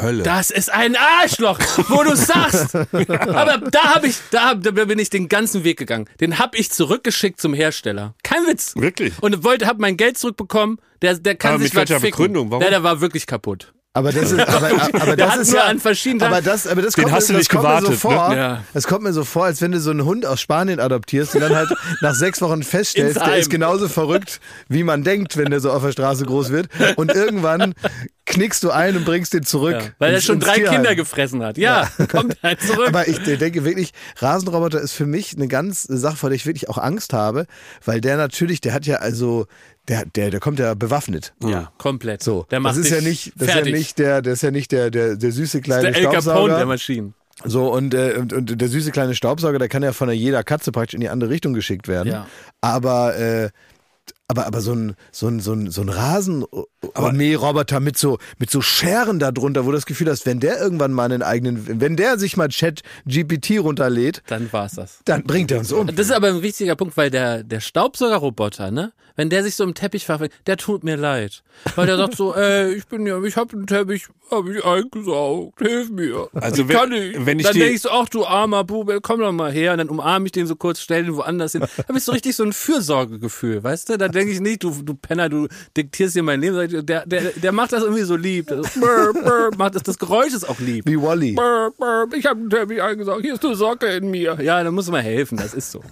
[0.00, 0.22] Hölle.
[0.22, 2.74] Das ist ein Arschloch, wo du sagst.
[2.74, 6.08] Aber da habe ich, da, hab, da bin ich den ganzen Weg gegangen.
[6.20, 8.14] Den habe ich zurückgeschickt zum Hersteller.
[8.22, 8.74] Kein Witz.
[8.76, 9.14] Wirklich?
[9.20, 10.78] Und wollte, habe mein Geld zurückbekommen.
[11.02, 12.16] Der, der kann Aber sich mit was welcher ficken.
[12.16, 12.50] Begründung?
[12.50, 12.60] Warum?
[12.60, 13.73] Der, der war wirklich kaputt.
[13.96, 14.70] Aber das ist, aber,
[15.00, 17.28] aber das hat ist nur ja, an verschiedenen aber das, aber das Den kommt, hast
[17.28, 18.28] mir, du das nicht kommt mir so gewartet, vor.
[18.30, 18.36] ne?
[18.36, 18.64] Ja.
[18.74, 21.42] Es kommt mir so vor, als wenn du so einen Hund aus Spanien adoptierst und
[21.42, 21.68] dann halt
[22.00, 25.84] nach sechs Wochen feststellst, der ist genauso verrückt, wie man denkt, wenn der so auf
[25.84, 26.68] der Straße groß wird.
[26.96, 27.74] Und irgendwann
[28.26, 29.80] knickst du ein und bringst den zurück.
[29.80, 30.74] Ja, weil er schon drei Tierheim.
[30.74, 31.56] Kinder gefressen hat.
[31.56, 32.88] Ja, kommt halt zurück.
[32.88, 36.68] Aber ich denke wirklich, Rasenroboter ist für mich eine ganz Sache, vor der ich wirklich
[36.68, 37.46] auch Angst habe,
[37.84, 39.46] weil der natürlich, der hat ja also,
[39.88, 41.34] der, der, der kommt ja bewaffnet.
[41.42, 42.22] ja, komplett.
[42.22, 44.50] So, der macht das ist ja nicht, das ist ja nicht der, der ist ja
[44.50, 46.56] nicht der, der, der süße kleine der El Capone Staubsauger.
[46.56, 47.14] der Maschinen.
[47.44, 50.72] So, und, äh, und, und der süße kleine Staubsauger, der kann ja von jeder Katze
[50.72, 52.12] praktisch in die andere Richtung geschickt werden.
[52.12, 52.26] Ja.
[52.60, 53.50] Aber äh,
[54.26, 58.60] Aber, aber so ein, so ein, so ein, so ein Rasenmäherroboter mit so, mit so
[58.62, 61.96] Scheren da drunter, wo du das Gefühl hast, wenn der irgendwann mal einen eigenen, wenn
[61.96, 65.00] der sich mal Chat GPT runterlädt, Dann war's das.
[65.04, 65.86] dann bringt er uns um.
[65.88, 68.92] Das ist aber ein wichtiger Punkt, weil der, der Staubsaugerroboter, ne?
[69.16, 71.44] Wenn der sich so im Teppich verfängt, der tut mir leid.
[71.76, 75.60] Weil der sagt so, ey, ich bin ja, ich hab den Teppich, hab ich eingesaugt,
[75.60, 76.28] hilf mir.
[76.34, 77.24] Also ich wenn- kann nicht.
[77.24, 79.70] wenn ich dann die- denk ich so, ach du armer Bube, komm doch mal her.
[79.72, 81.60] Und dann umarme ich den so kurz, stell den woanders hin.
[81.60, 83.98] Da hab ich so richtig so ein Fürsorgegefühl, weißt du?
[83.98, 86.86] Da denke ich nicht, du, du Penner, du diktierst dir mein Leben.
[86.86, 88.48] Der, der, der macht das irgendwie so lieb.
[88.48, 90.84] So, brr, brr, macht das, das Geräusch ist auch lieb.
[90.86, 91.32] Wie Wally.
[91.32, 94.38] Brr, brr, ich hab den Teppich eingesaugt, hier ist eine Socke in mir.
[94.40, 95.82] Ja, da muss man helfen, das ist so.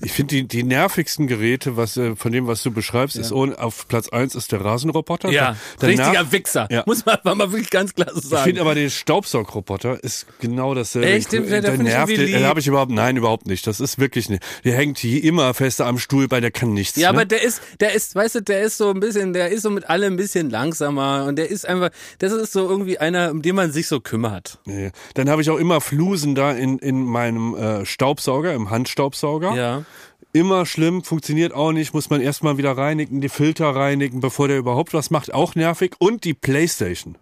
[0.00, 3.58] Ich finde die, die nervigsten Geräte, was äh, von dem, was du beschreibst, ist ohne,
[3.58, 5.30] auf Platz eins ist der Rasenroboter.
[5.30, 6.68] Ja, Da- richtiger Wichser.
[6.70, 6.82] Ja.
[6.86, 8.44] Muss man einfach mal wirklich ganz klar so Ich sagen.
[8.44, 11.08] finde aber den Staubsaugroboter ist genau dasselbe.
[11.08, 11.32] Echt?
[11.32, 12.42] Den- den der find ich nervt, den lieb.
[12.44, 13.66] habe ich überhaupt, nein, überhaupt nicht.
[13.66, 14.42] Das ist wirklich nicht.
[14.64, 16.96] Der hängt hier immer fester am Stuhl, weil der kann nichts.
[16.96, 17.18] ja, ne?
[17.18, 19.70] aber der ist, der ist, weißt du, der ist so ein bisschen, der ist so
[19.70, 23.42] mit allem ein bisschen langsamer und der ist einfach, das ist so irgendwie einer, um
[23.42, 24.58] den man sich so kümmert.
[24.64, 24.90] Nee.
[25.14, 29.51] Dann habe ich auch immer Flusen da in, in meinem äh, Staubsauger, im Handstaubsauger.
[29.56, 29.84] Ja.
[30.34, 34.56] Immer schlimm, funktioniert auch nicht, muss man erstmal wieder reinigen, die Filter reinigen, bevor der
[34.56, 35.34] überhaupt was macht.
[35.34, 35.92] Auch nervig.
[35.98, 37.18] Und die Playstation.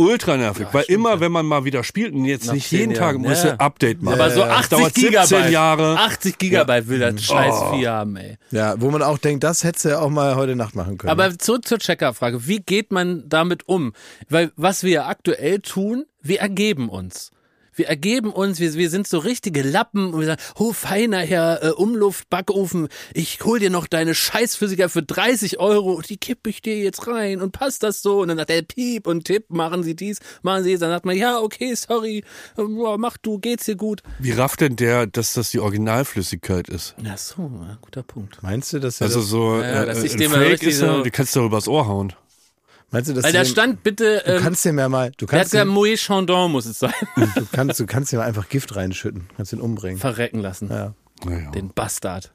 [0.00, 3.14] Ultra nervig, weil immer, wenn man mal wieder spielt und jetzt Nach nicht jeden Tag,
[3.16, 3.50] Jahren, muss ja.
[3.50, 4.20] er Update machen.
[4.20, 5.50] Aber so Das 80 dauert 17 Gigabyte.
[5.50, 5.98] Jahre.
[5.98, 7.74] 80 Gigabyte will das scheiß Oh.
[7.74, 8.38] Vieh haben, ey.
[8.52, 11.10] Ja, wo man auch denkt, das hättest du ja auch mal heute Nacht machen können.
[11.10, 12.46] Aber zurück zur Checkerfrage.
[12.46, 13.92] Wie geht man damit um?
[14.28, 17.32] Weil was wir aktuell tun, wir ergeben uns.
[17.78, 21.62] Wir ergeben uns, wir, wir sind so richtige Lappen und wir sagen, oh feiner Herr
[21.62, 26.50] äh, Umluft, Backofen, ich hol dir noch deine Scheißphysiker für 30 Euro und die kippe
[26.50, 28.20] ich dir jetzt rein und passt das so?
[28.22, 30.80] Und dann sagt er Piep und Tipp, machen Sie dies, machen Sie das.
[30.80, 32.24] Dann sagt man, ja, okay, sorry,
[32.56, 34.02] äh, boah, mach du, geht's dir gut.
[34.18, 36.96] Wie rafft denn der, dass das die Originalflüssigkeit ist?
[37.02, 37.50] Ja, so,
[37.80, 38.42] guter Punkt.
[38.42, 40.80] Meinst du, dass er Also das, so, Ja, äh, dass ich ein dem richtig ist
[40.80, 42.12] ja, so- die kannst du übers Ohr hauen.
[42.90, 45.26] Meinst du, dass Weil du da stand bitte, du ähm, kannst dem ja mal, du
[45.26, 46.92] der hat kannst, gesagt, dem, Moët Chandon muss es sein.
[47.34, 49.98] du kannst, du kannst ihm einfach Gift reinschütten, kannst ihn umbringen.
[49.98, 50.68] Verrecken lassen.
[50.70, 50.94] Ja.
[51.24, 51.50] Naja.
[51.50, 52.34] Den Bastard.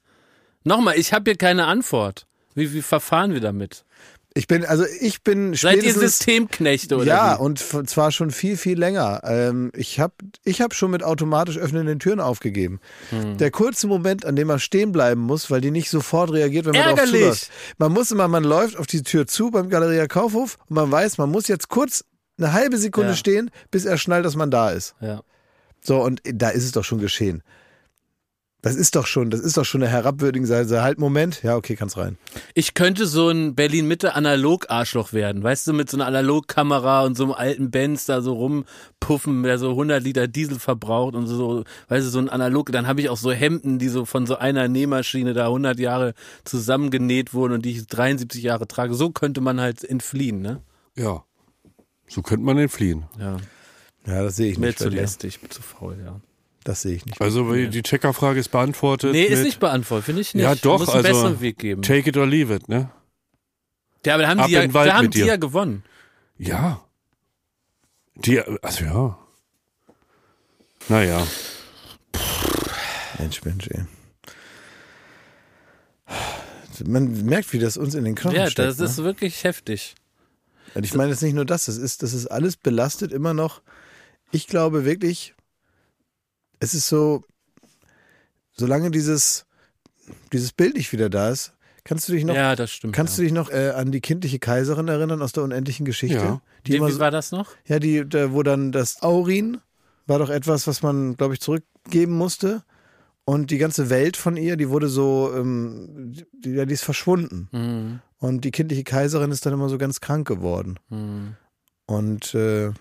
[0.63, 2.27] Nochmal, ich habe hier keine Antwort.
[2.55, 3.85] Wie, wie verfahren wir damit?
[4.35, 7.43] Ich bin, also ich bin Seid ihr Systemknechte oder ja, wie?
[7.43, 9.21] und zwar schon viel, viel länger.
[9.25, 10.13] Ähm, ich habe
[10.43, 12.79] ich hab schon mit automatisch öffnenden Türen aufgegeben.
[13.11, 13.37] Hm.
[13.37, 16.71] Der kurze Moment, an dem man stehen bleiben muss, weil die nicht sofort reagiert, wenn
[16.73, 17.21] man drauf Ärgerlich.
[17.21, 17.51] zuläuft.
[17.77, 21.19] Man muss immer, man läuft auf die Tür zu beim Galeria Kaufhof und man weiß,
[21.19, 22.03] man muss jetzt kurz
[22.39, 23.15] eine halbe Sekunde Ja.
[23.15, 24.95] stehen, bis er schnallt, dass man da ist.
[24.99, 25.21] Ja.
[25.81, 27.43] So, und da ist es doch schon geschehen.
[28.63, 30.81] Das ist doch schon, das ist doch schon eine herabwürdigende Seite.
[30.83, 32.17] Halt, Moment, ja, okay, kannst rein.
[32.53, 35.43] Ich könnte so ein Berlin-Mitte-Analog-Arschloch werden.
[35.43, 39.57] Weißt du, mit so einer Analogkamera und so einem alten Benz da so rumpuffen, der
[39.57, 42.71] so 100 Liter Diesel verbraucht und so, weißt du, so ein Analog.
[42.71, 46.13] Dann habe ich auch so Hemden, die so von so einer Nähmaschine da 100 Jahre
[46.45, 48.93] zusammengenäht wurden und die ich 73 Jahre trage.
[48.93, 50.61] So könnte man halt entfliehen, ne?
[50.95, 51.25] Ja.
[52.07, 53.03] So könnte man entfliehen.
[53.19, 53.35] Ja.
[54.07, 54.77] Ja, das sehe ich Mir nicht.
[54.79, 55.01] zu bei dir.
[55.01, 56.21] lästig, zu faul, ja.
[56.63, 57.19] Das sehe ich nicht.
[57.21, 59.11] Also wie die Checkerfrage ist beantwortet.
[59.11, 60.43] Nee, ist nicht beantwortet, finde ich nicht.
[60.43, 61.81] Ja, doch, Muss einen also besseren Weg geben.
[61.81, 62.89] take it or leave it, ne?
[64.05, 65.25] Ja, aber da haben Ab die ja, da haben die dir.
[65.27, 65.83] ja gewonnen.
[66.37, 66.83] Ja.
[68.15, 69.17] Die, also ja.
[70.89, 71.25] Naja.
[73.19, 73.85] Mensch, Mensch, ey.
[76.85, 78.67] Man merkt, wie das uns in den Knochen Ja, steckt.
[78.67, 79.05] das ist ne?
[79.05, 79.95] wirklich heftig.
[80.73, 83.61] Und ich meine jetzt nicht nur das, das ist, das ist alles belastet immer noch.
[84.31, 85.32] Ich glaube wirklich,
[86.63, 87.23] es ist so,
[88.53, 89.45] solange dieses,
[90.31, 91.53] dieses Bild nicht wieder da ist,
[91.83, 92.95] kannst du dich noch, Ja, das stimmt.
[92.95, 96.17] kannst du dich noch äh, an die kindliche Kaiserin erinnern aus der unendlichen Geschichte?
[96.17, 96.41] Ja.
[96.65, 97.49] Die Wie, immer wie war das noch?
[97.65, 99.59] ja, die, da, wo dann das Aurin
[100.07, 102.63] war doch etwas, was man, glaube ich, zurückgeben musste.
[103.25, 107.47] Und die ganze Welt von ihr, die wurde so, ähm, die, ja, die ist verschwunden.
[107.53, 107.99] Mhm.
[108.19, 110.77] Und die kindliche Kaiserin ist dann immer so ganz krank geworden.
[110.89, 111.35] Mhm.
[111.85, 112.71] Und äh,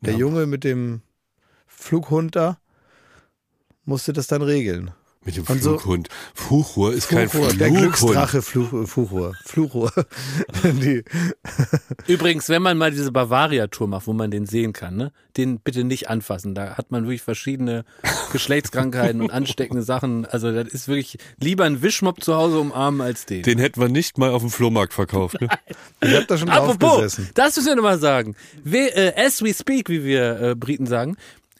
[0.00, 0.18] der Ja.
[0.18, 1.02] Junge mit dem
[1.66, 2.36] Flughund
[3.90, 4.92] musste das dann regeln.
[5.22, 6.08] Mit dem Und so- Flughund.
[6.34, 7.78] Fluchrohr ist kein Fluchrohr, der Flughund.
[7.82, 8.88] Glücksdrache Fluch.
[9.44, 9.92] Fluchrohr.
[10.64, 11.04] die,
[12.06, 15.84] Übrigens, wenn man mal diese Bavaria-Tour macht, wo man den sehen kann, ne, den bitte
[15.84, 16.54] nicht anfassen.
[16.54, 17.84] Da hat man wirklich verschiedene
[18.32, 20.24] Geschlechtskrankheiten und ansteckende Sachen.
[20.24, 23.42] Also das ist wirklich lieber ein Wischmopp zu Hause umarmen als den.
[23.42, 25.38] Den hätten wir nicht mal auf dem Flohmarkt verkauft.
[25.38, 25.48] Ne?
[26.00, 27.28] ich hab da schon Apropos, gesessen.
[27.34, 28.36] das müssen wir nochmal sagen.
[28.64, 31.16] We, äh, as we speak, wie wir äh, Briten sagen,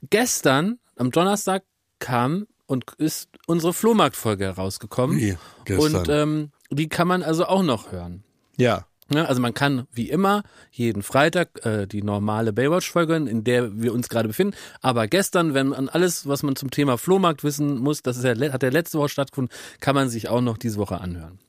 [0.09, 1.63] gestern am Donnerstag
[2.01, 5.17] kam und ist unsere Flohmarktfolge herausgekommen.
[5.19, 5.37] Wie?
[5.65, 5.95] Gestern.
[5.97, 8.25] Und ähm, die kann man also auch noch hören.
[8.57, 8.87] Ja.
[9.13, 13.93] Ja, also man kann wie immer jeden Freitag äh, die normale Baywatch-Folge, in der wir
[13.93, 14.55] uns gerade befinden.
[14.83, 18.53] Aber gestern, wenn man alles, was man zum Thema Flohmarkt wissen muss, das ist ja,
[18.53, 21.41] hat ja letzte Woche stattgefunden, kann man sich auch noch diese Woche anhören.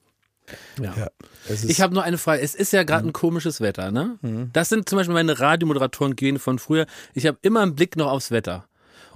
[0.81, 1.07] Ja.
[1.47, 2.41] ist- Ich habe nur eine Frage.
[2.41, 4.17] Es ist ja gerade ein komisches Wetter, ne?
[4.23, 4.49] Mhm.
[4.53, 6.87] Das sind zum Beispiel meine Radiomoderatoren gene von früher.
[7.13, 8.65] Ich habe immer einen Blick noch aufs Wetter.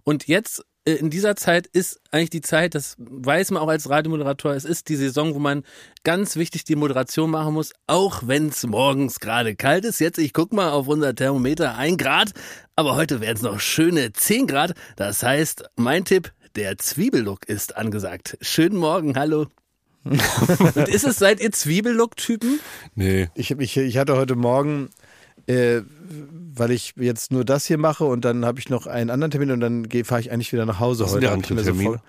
[0.04, 4.54] Und jetzt in dieser Zeit ist eigentlich die Zeit, das weiß man auch als Radiomoderator,
[4.54, 5.64] es ist die Saison, wo man
[6.04, 10.00] ganz wichtig die Moderation machen muss, auch wenn es morgens gerade kalt ist.
[10.00, 12.32] Jetzt, ich guck mal auf unser Thermometer, ein Grad,
[12.76, 14.76] aber heute werden es noch schöne 10 Grad.
[14.96, 18.38] Das heißt, mein Tipp, der Zwiebellook ist angesagt.
[18.42, 19.48] Schönen Morgen, hallo.
[20.06, 22.60] Und ist es, seid ihr Zwiebellook-Typen?
[22.94, 23.30] Nee.
[23.34, 24.90] Ich, ich, ich hatte heute Morgen,
[25.48, 25.82] äh,
[26.56, 29.52] weil ich jetzt nur das hier mache und dann habe ich noch einen anderen Termin
[29.52, 31.22] und dann fahre ich eigentlich wieder nach Hause Was ist heute.
[31.22, 31.88] der Hab ich andere so Termin?
[31.88, 32.02] vor-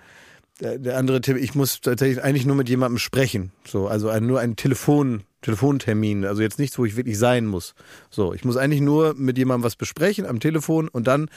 [0.59, 3.51] der, der andere Termin, ich muss tatsächlich eigentlich nur mit jemandem sprechen.
[3.67, 6.25] So, also ein, nur ein Telefon, Telefontermin.
[6.25, 7.75] Also jetzt nichts, wo ich wirklich sein muss.
[8.09, 11.29] So, ich muss eigentlich nur mit jemandem was besprechen am Telefon und dann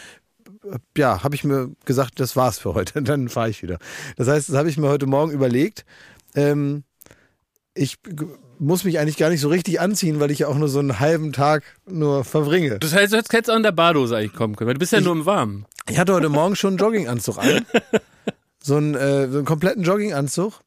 [0.97, 3.03] ja, habe ich mir gesagt, das war's für heute.
[3.03, 3.79] Dann fahre ich wieder.
[4.17, 5.85] Das heißt, das habe ich mir heute Morgen überlegt.
[6.35, 6.85] Ähm,
[7.75, 7.97] ich
[8.61, 11.01] muss mich eigentlich gar nicht so richtig anziehen, weil ich ja auch nur so einen
[11.01, 12.79] halben Tag nur verbringe.
[12.79, 15.01] Das heißt, du hättest auch in der Badehose eigentlich kommen können, weil du bist ja
[15.01, 15.65] nur im Warmen.
[15.89, 17.67] Ich hatte heute Morgen schon einen Jogginganzug an.
[18.63, 20.61] So einen, äh, so einen kompletten Jogginganzug.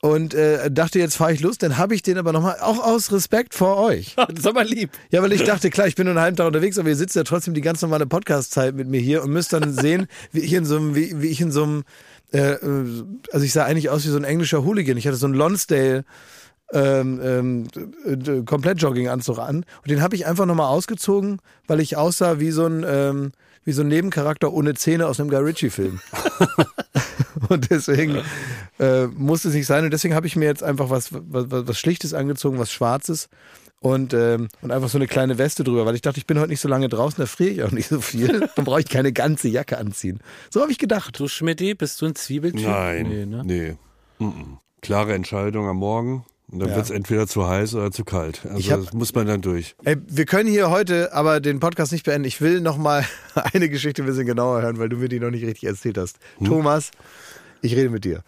[0.00, 1.58] Und äh, dachte, jetzt fahre ich los.
[1.58, 4.14] Dann habe ich den aber nochmal, auch aus Respekt vor euch.
[4.28, 4.90] Das ist aber lieb.
[5.10, 7.16] Ja, weil ich dachte, klar, ich bin nur einen halben Tag unterwegs, aber ihr sitzt
[7.16, 10.52] ja trotzdem die ganz normale Podcast-Zeit mit mir hier und müsst dann sehen, wie ich
[10.52, 11.82] in so einem, wie, wie ich in so einem,
[12.32, 14.96] äh, äh, also ich sah eigentlich aus wie so ein englischer Hooligan.
[14.96, 16.04] Ich hatte so einen Lonsdale
[16.72, 17.66] ähm, ähm,
[18.04, 22.50] äh, komplett Jogginganzug an und den habe ich einfach nochmal ausgezogen, weil ich aussah wie
[22.50, 23.32] so ein ähm,
[23.64, 26.00] wie so ein Nebencharakter ohne Zähne aus einem Guy Ritchie-Film.
[27.48, 28.22] und deswegen
[28.78, 31.78] äh, musste es nicht sein und deswegen habe ich mir jetzt einfach was, was, was
[31.78, 33.28] Schlichtes angezogen, was Schwarzes
[33.80, 36.50] und, ähm, und einfach so eine kleine Weste drüber, weil ich dachte, ich bin heute
[36.50, 38.48] nicht so lange draußen, da friere ich auch nicht so viel.
[38.56, 40.20] Dann brauche ich keine ganze Jacke anziehen.
[40.50, 41.18] So habe ich gedacht.
[41.18, 42.66] Du Schmidti, bist du ein Zwiebeltyp?
[42.66, 43.08] Nein.
[43.08, 43.42] Nee, ne?
[43.44, 43.76] Nee.
[44.18, 44.58] Mhm.
[44.82, 46.24] Klare Entscheidung am Morgen.
[46.52, 46.76] Und dann Ja.
[46.76, 48.40] wird's entweder zu heiß oder zu kalt.
[48.50, 49.74] Also hab- das muss man dann durch.
[49.84, 52.26] Ey, wir können hier heute aber den Podcast nicht beenden.
[52.26, 53.04] Ich will noch mal
[53.54, 56.16] eine Geschichte ein bisschen genauer hören, weil du mir die noch nicht richtig erzählt hast.
[56.38, 56.46] Hm?
[56.48, 56.90] Thomas,
[57.62, 58.22] ich rede mit dir.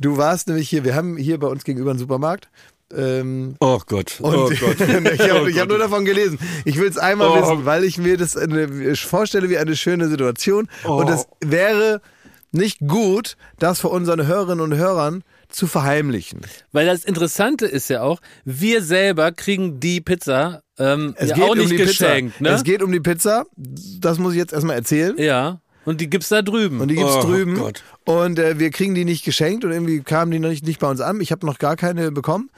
[0.00, 2.48] Du warst nämlich hier, wir haben hier bei uns gegenüber einen Supermarkt.
[2.96, 4.18] Ähm, Oh Gott.
[4.22, 4.54] oh Gott.
[4.80, 6.38] ich habe Oh hab nur davon gelesen.
[6.64, 7.34] Ich will es einmal Oh.
[7.42, 10.68] wissen, weil ich mir das eine, vorstelle wie eine schöne Situation.
[10.86, 11.00] Oh.
[11.00, 12.00] Und es wäre
[12.50, 16.40] nicht gut, das vor unseren Hörerinnen und Hörern zu verheimlichen.
[16.72, 21.44] Weil das Interessante ist ja auch, wir selber kriegen die Pizza ähm, Es ja geht
[21.44, 22.50] auch um nicht die geschenkt, Pizza.
[22.50, 22.56] ne?
[22.56, 23.44] Es geht um die Pizza.
[23.56, 25.16] Das muss ich jetzt erstmal erzählen.
[25.18, 25.60] ja.
[25.84, 26.80] Und die gibt's da drüben.
[26.82, 27.54] Und die gibt's Oh drüben.
[27.54, 27.82] Gott.
[28.04, 30.90] Und äh, wir kriegen die nicht geschenkt und irgendwie kamen die noch nicht, nicht bei
[30.90, 31.18] uns an.
[31.22, 32.50] Ich habe noch gar keine bekommen.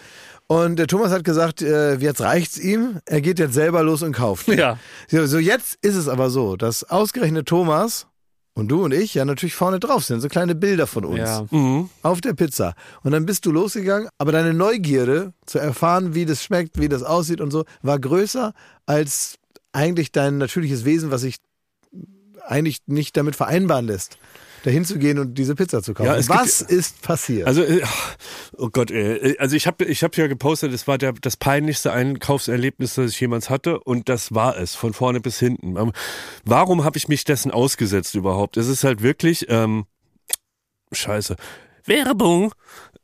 [0.49, 2.99] Und der Thomas hat gesagt, äh, jetzt reicht's ihm.
[3.07, 4.49] Er geht jetzt selber los und kauft.
[4.49, 4.55] die.
[4.55, 4.78] Ja.
[5.09, 8.09] So, so jetzt ist es aber so, dass ausgerechnet Thomas
[8.61, 11.46] und du und ich ja natürlich vorne drauf sind, so kleine Bilder von uns Ja.
[11.50, 11.88] Mhm.
[12.02, 12.74] auf der Pizza.
[13.02, 17.02] Und dann bist du losgegangen, aber deine Neugierde zu erfahren, wie das schmeckt, wie das
[17.02, 18.52] aussieht und so, war größer
[18.86, 19.36] als
[19.72, 21.36] eigentlich dein natürliches Wesen, was sich
[22.46, 24.18] eigentlich nicht damit vereinbaren lässt,
[24.64, 26.06] dahin zu gehen und diese Pizza zu kaufen.
[26.08, 27.46] Ja, es gibt- was ist passiert?
[27.46, 27.82] Also, äh,
[28.56, 29.36] oh Gott, ey.
[29.38, 33.20] Also ich habe ich hab ja gepostet, es war der, das peinlichste Einkaufserlebnis, das ich
[33.20, 35.76] jemals hatte und das war es, von vorne bis hinten.
[35.76, 35.92] Ähm,
[36.44, 38.56] Warum habe ich mich dessen ausgesetzt überhaupt?
[38.56, 39.84] Es ist halt wirklich, ähm,
[40.92, 41.36] scheiße,
[41.86, 42.52] Werbung.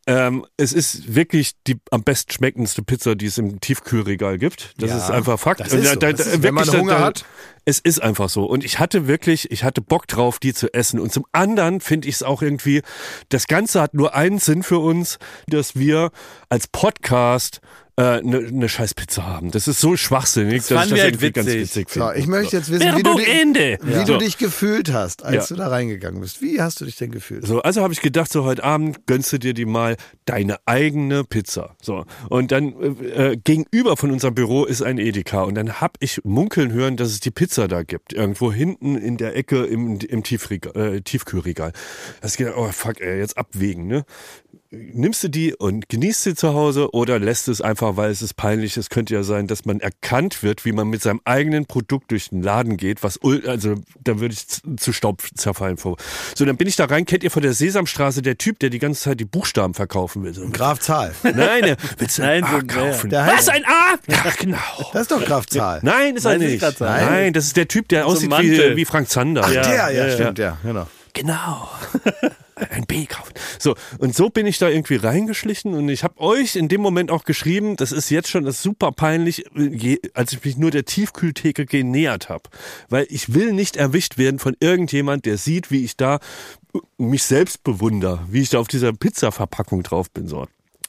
[0.09, 4.75] Ähm, es ist wirklich die am besten schmeckendste Pizza, die es im Tiefkühlregal gibt.
[4.79, 5.61] Das Ja, ist einfach Fakt.
[5.61, 5.95] das ist so.
[5.99, 7.25] Da- da- Das ist, wenn man Hunger da- hat.
[7.65, 8.45] Es ist einfach so.
[8.45, 11.01] Und ich hatte wirklich, ich hatte Bock drauf, die zu essen.
[11.01, 12.83] Und zum anderen finde ich es auch irgendwie,
[13.31, 16.13] das Ganze hat nur einen Sinn für uns, dass wir
[16.49, 17.61] als Podcast
[17.97, 19.51] eine äh, ne scheiß Pizza haben.
[19.51, 21.63] Das ist so schwachsinnig, dass ich das halt irgendwie ganz witzig.
[21.63, 22.19] witzig so, finde.
[22.19, 23.79] ich möchte jetzt wissen, wie, du, Werbung dich, Ende.
[23.83, 24.05] wie Ja.
[24.05, 25.57] du dich gefühlt hast, als Ja.
[25.57, 26.43] du da reingegangen bist.
[26.43, 27.47] Wie hast du dich denn gefühlt?
[27.47, 31.25] So, also habe ich gedacht, so heute Abend gönnst du dir die mal deine eigene
[31.25, 31.75] Pizza.
[31.81, 35.97] So und dann äh, äh, gegenüber von unserem Büro ist ein Edeka und dann hab
[36.01, 39.99] ich munkeln hören, dass es die Pizza da gibt, irgendwo hinten in der Ecke im,
[40.01, 41.73] im Tiefregal, äh, Tiefkühlregal.
[42.21, 44.05] Das gedacht, oh fuck, ey, jetzt abwägen, ne?
[44.93, 48.35] Nimmst du die und genießt sie zu Hause oder lässt es einfach, weil es ist
[48.35, 48.77] peinlich.
[48.77, 52.31] Es könnte ja sein, dass man erkannt wird, wie man mit seinem eigenen Produkt durch
[52.31, 55.97] den Laden geht, was, also, da würde ich zu- Staub zerfallen vor.
[56.35, 57.05] So, dann bin ich da rein.
[57.07, 60.33] Kennt ihr von der Sesamstraße der Typ, der die ganze Zeit die Buchstaben verkaufen will?
[60.35, 61.13] So, Graf Zahl.
[61.23, 63.11] Nein, der, willst du ein Nein, A kaufen?
[63.11, 63.95] Der Was, ein A?
[64.07, 64.59] Ja, genau.
[64.93, 65.81] Das ist doch Graf Zahl.
[65.83, 66.79] Nein, ist er Nein, das ist nicht.
[66.79, 67.05] Zahl.
[67.11, 69.43] Nein, das ist der Typ, der so aussieht wie, wie Frank Zander.
[69.45, 70.87] Ach, Ja, der, ja, ja, stimmt, ja, genau.
[71.13, 71.69] Genau.
[72.57, 73.35] Ein B kaufen.
[73.59, 77.11] So, und so bin ich da irgendwie reingeschlichen und ich habe euch in dem Moment
[77.11, 79.45] auch geschrieben, das ist jetzt schon das super peinlich,
[80.15, 82.45] als ich mich nur der Tiefkühltheke genähert habe.
[82.89, 86.19] Weil ich will nicht erwischt werden von irgendjemand, der sieht, wie ich da
[86.97, 90.27] mich selbst bewundere, wie ich da auf dieser Pizza-Verpackung drauf bin.
[90.27, 90.47] So.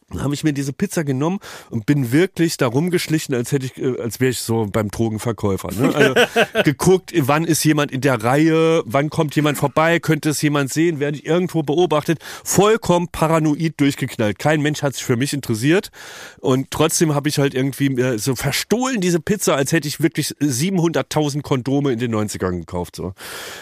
[0.10, 1.39] Dann habe ich mir diese Pizza genommen
[1.70, 5.70] und bin wirklich da rumgeschlichen, als hätte ich, äh, als wäre ich so beim Drogenverkäufer.
[5.74, 5.93] Ne?
[5.93, 6.14] Also
[6.64, 11.01] geguckt, wann ist jemand in der Reihe, wann kommt jemand vorbei, könnte es jemand sehen,
[11.01, 12.20] werde ich irgendwo beobachtet.
[12.45, 14.39] Vollkommen paranoid durchgeknallt.
[14.39, 15.91] Kein Mensch hat sich für mich interessiert.
[16.39, 20.30] Und trotzdem habe ich halt irgendwie äh, so verstohlen diese Pizza, als hätte ich wirklich
[20.39, 22.95] 700.000 Kondome in den 90ern gekauft.
[22.95, 23.14] So.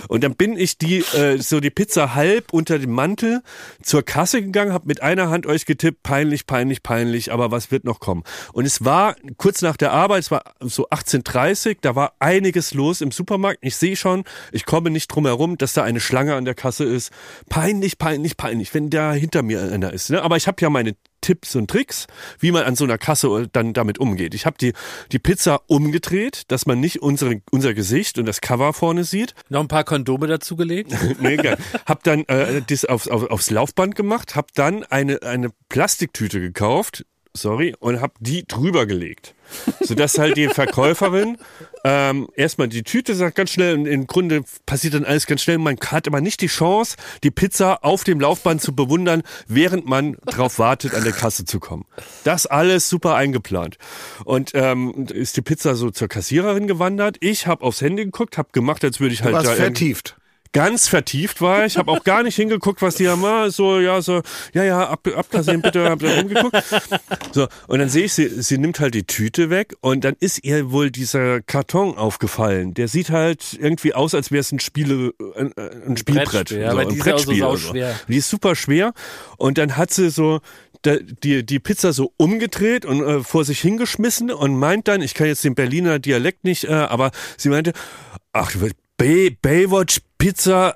[0.09, 3.41] Und dann bin ich die, äh, so die Pizza halb unter dem Mantel
[3.81, 7.71] zur Kasse gegangen, habe mit einer Hand euch getippt, peinlich peinlich, peinlich, peinlich, aber was
[7.71, 8.23] wird noch kommen?
[8.53, 13.01] Und es war kurz nach der Arbeit, es war so 18.30 da war einiges los
[13.01, 13.59] im Supermarkt.
[13.61, 16.83] Ich sehe schon, ich komme nicht drum herum, dass da eine Schlange an der Kasse
[16.83, 17.11] ist.
[17.49, 20.09] Peinlich, peinlich, peinlich, wenn da hinter mir einer ist.
[20.09, 20.21] Ne?
[20.21, 22.05] Aber ich habe ja meine Tipps und Tricks,
[22.37, 24.35] wie man an so einer Kasse dann damit umgeht.
[24.35, 24.73] Ich habe die,
[25.11, 29.33] die Pizza umgedreht, dass man nicht unsere, unser Gesicht und das Cover vorne sieht.
[29.49, 30.95] Noch ein paar Kondome dazugelegt?
[31.19, 31.57] nee, geil.
[31.87, 37.05] Hab dann äh, das aufs, auf, aufs Laufband gemacht, hab dann eine, eine Plastiktüte gekauft,
[37.33, 39.34] sorry, und hab die drüber gelegt.
[39.81, 41.37] Sodass halt die Verkäuferin
[41.83, 45.59] ähm, erstmal die Tüte sagt ganz schnell und im Grunde passiert dann alles ganz schnell.
[45.59, 50.17] Man hat aber nicht die Chance, die Pizza auf dem Laufband zu bewundern, während man
[50.25, 51.85] drauf wartet, an der Kasse zu kommen.
[52.23, 53.77] Das alles super eingeplant.
[54.23, 57.17] Und ähm, ist die Pizza so zur Kassiererin gewandert.
[57.19, 60.15] Ich habe aufs Handy geguckt, habe gemacht, als würde ich halt da vertieft
[60.55, 61.65] ganz vertieft war.
[61.65, 64.21] Ich habe auch gar nicht hingeguckt, was die da mal so, ja, so,
[64.53, 66.55] ja, ja, ab, abkassieren bitte, hab da rumgeguckt.
[67.33, 70.45] So, und dann sehe ich, sie, sie nimmt halt die Tüte weg und dann ist
[70.45, 72.73] ihr wohl dieser Karton aufgefallen.
[72.73, 76.51] Der sieht halt irgendwie aus, als wäre es ein Spiele, ein, ein Spielbrett.
[76.51, 77.71] Ja, so, ein die Brettspiel so so.
[77.71, 77.99] schwer.
[78.07, 78.93] Die ist super schwer.
[79.35, 80.39] Und dann hat sie so
[80.85, 85.27] die, die Pizza so umgedreht und äh, vor sich hingeschmissen und meint dann, ich kann
[85.27, 87.73] jetzt den Berliner Dialekt nicht, äh, aber sie meinte,
[88.31, 88.55] ach,
[88.97, 90.75] Bay, Baywatch Pizza,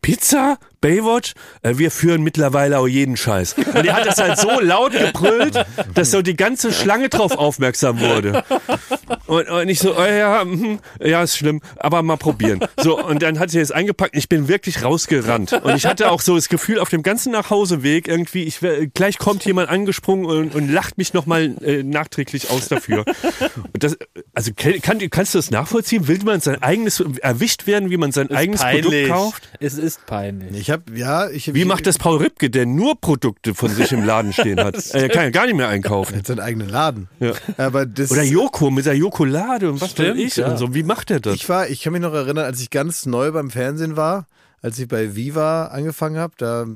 [0.00, 0.58] Pizza?
[0.80, 1.34] Baywatch?
[1.62, 3.54] Äh, wir führen mittlerweile auch jeden Scheiß.
[3.54, 5.64] Und die hat das halt so laut gebrüllt,
[5.94, 8.44] dass so die ganze Schlange drauf aufmerksam wurde.
[9.26, 12.60] Und, und ich so, oh ja, hm, ja, ist schlimm, aber mal probieren.
[12.80, 15.52] So, und dann hat sie es eingepackt und ich bin wirklich rausgerannt.
[15.52, 19.18] Und ich hatte auch so das Gefühl, auf dem ganzen Nachhauseweg irgendwie, ich wär, gleich
[19.18, 23.04] kommt jemand angesprungen und, und lacht mich nochmal äh, nachträglich aus dafür.
[23.72, 23.96] Und das,
[24.34, 26.08] also kann, kannst du das nachvollziehen?
[26.08, 28.84] Will man sein eigenes, erwischt werden, wie man sein Ist eigenes peinlich.
[28.84, 29.48] Produkt kauft?
[29.60, 30.67] Es ist peinlich.
[30.68, 34.04] Ich habe ja, ich Wie macht das Paul Ripke, der nur Produkte von sich im
[34.04, 34.76] Laden stehen hat?
[34.92, 36.12] Er kann ja gar nicht mehr einkaufen.
[36.12, 37.08] Er hat seinen eigenen Laden.
[37.20, 37.32] Ja.
[37.56, 40.50] Aber das Oder Joko mit der Jokolade und was weiß Stimmt, ich ja.
[40.50, 40.74] und so.
[40.74, 41.36] Wie macht er das?
[41.36, 44.26] Ich war, ich kann mich noch erinnern, als ich ganz neu beim Fernsehen war,
[44.60, 46.66] als ich bei Viva angefangen habe, da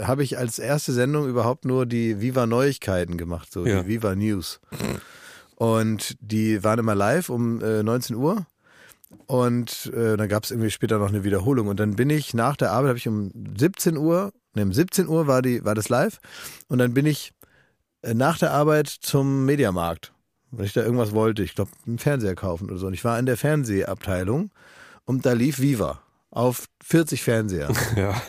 [0.00, 3.82] habe ich als erste Sendung überhaupt nur die Viva Neuigkeiten gemacht, so Ja.
[3.82, 4.58] die Viva News.
[5.56, 8.46] Und die waren immer live um äh, 19 Uhr.
[9.26, 11.68] Und äh, dann gab es irgendwie später noch eine Wiederholung.
[11.68, 15.08] Und dann bin ich nach der Arbeit, habe ich um 17 Uhr, ne, um 17
[15.08, 16.18] Uhr war, die, war das live.
[16.68, 17.32] Und dann bin ich
[18.02, 20.12] äh, nach der Arbeit zum Mediamarkt,
[20.50, 21.42] weil ich da irgendwas wollte.
[21.42, 22.86] Ich glaube, einen Fernseher kaufen oder so.
[22.86, 24.50] Und ich war in der Fernsehabteilung
[25.04, 27.70] und da lief Viva auf 40 Fernseher.
[27.96, 28.20] Ja.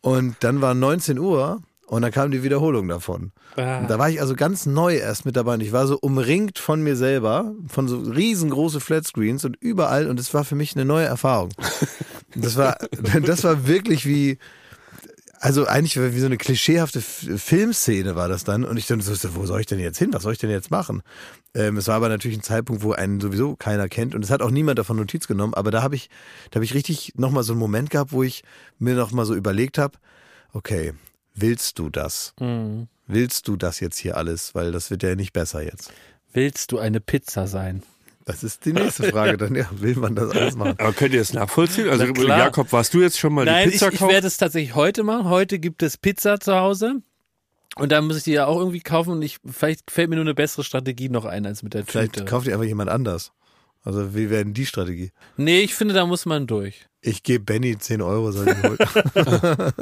[0.00, 1.62] Und dann war 19 Uhr
[1.94, 3.30] und dann kam die Wiederholung davon.
[3.56, 3.82] Ah.
[3.86, 6.82] Da war ich also ganz neu erst mit dabei und ich war so umringt von
[6.82, 11.06] mir selber, von so riesengroße Flatscreens und überall und es war für mich eine neue
[11.06, 11.50] Erfahrung.
[12.36, 12.76] Das war,
[13.22, 14.38] das war wirklich wie,
[15.38, 19.46] also eigentlich wie so eine klischeehafte Filmszene war das dann und ich dann so, wo
[19.46, 20.12] soll ich denn jetzt hin?
[20.12, 21.02] Was soll ich denn jetzt machen?
[21.54, 24.42] Ähm, es war aber natürlich ein Zeitpunkt, wo einen sowieso keiner kennt und es hat
[24.42, 26.10] auch niemand davon Notiz genommen, aber da habe ich,
[26.50, 28.42] da habe ich richtig nochmal so einen Moment gehabt, wo ich
[28.80, 29.96] mir nochmal so überlegt habe,
[30.52, 30.92] okay,
[31.34, 32.34] willst du das?
[32.40, 32.88] Mhm.
[33.06, 34.54] Willst du das jetzt hier alles?
[34.54, 35.92] Weil das wird ja nicht besser jetzt.
[36.32, 37.82] Willst du eine Pizza sein?
[38.24, 40.76] Das ist die nächste Frage dann, ja, will man das alles machen?
[40.78, 41.88] Aber könnt ihr das nachvollziehen?
[41.90, 42.38] Also Na.
[42.38, 44.12] Jakob, warst du jetzt schon mal Nein, die Pizza ich, ich kaufen?
[44.12, 45.28] werde es tatsächlich heute machen.
[45.28, 47.02] Heute gibt es Pizza zu Hause.
[47.76, 50.24] Und da muss ich die ja auch irgendwie kaufen und ich, vielleicht fällt mir nur
[50.24, 52.24] eine bessere Strategie noch ein als mit der Vielleicht Tüte.
[52.24, 53.32] kauft ihr einfach jemand anders.
[53.82, 55.10] Also wie wäre denn die Strategie?
[55.36, 56.86] Nee, ich finde, da muss man durch.
[57.00, 58.78] Ich gebe Benny 10 Euro, soll ich holen.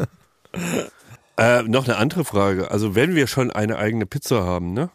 [1.37, 2.71] Äh, noch eine andere Frage.
[2.71, 4.91] Also wenn wir schon eine eigene Pizza haben, ne?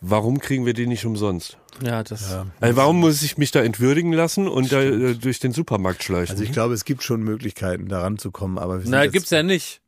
[0.00, 1.56] Warum kriegen wir die nicht umsonst?
[1.82, 2.36] Ja, das.
[2.60, 6.32] Also warum muss ich mich da entwürdigen lassen und da äh, durch den Supermarkt schleichen?
[6.32, 9.42] Also ich glaube, es gibt schon Möglichkeiten, da ranzukommen, aber wir sind Na, gibt's ja
[9.42, 9.80] nicht.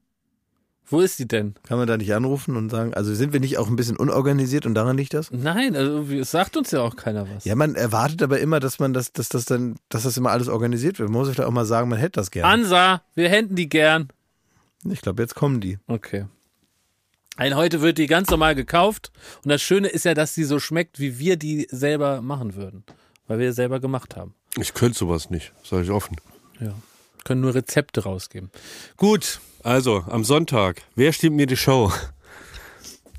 [0.89, 1.57] Wo ist die denn?
[1.67, 4.67] Kann man da nicht anrufen und sagen, also sind wir nicht auch ein bisschen unorganisiert
[4.67, 5.33] und daran liegt das?
[5.33, 7.45] Nein, also es sagt uns ja auch keiner was.
[7.45, 10.49] Ja, man erwartet aber immer, dass man das, dass das dann, dass das immer alles
[10.49, 11.11] organisiert wird.
[11.11, 12.49] Man muss vielleicht auch mal sagen, man hätte das gerne.
[12.49, 14.09] Ansa, wir hätten die gern.
[14.85, 15.79] Ich glaube, jetzt kommen die.
[15.87, 16.27] Okay.
[17.37, 19.13] Ein heute wird die ganz normal gekauft
[19.45, 22.85] und das Schöne ist ja, dass sie so schmeckt, wie wir die selber machen würden,
[23.27, 24.35] weil wir selber gemacht haben.
[24.59, 26.17] Ich könnte sowas nicht, sage ich offen.
[26.61, 26.75] Ja.
[27.25, 28.51] Können nur Rezepte rausgeben.
[28.97, 29.41] Gut.
[29.63, 31.93] Also, am Sonntag, wer stimmt mir die Show?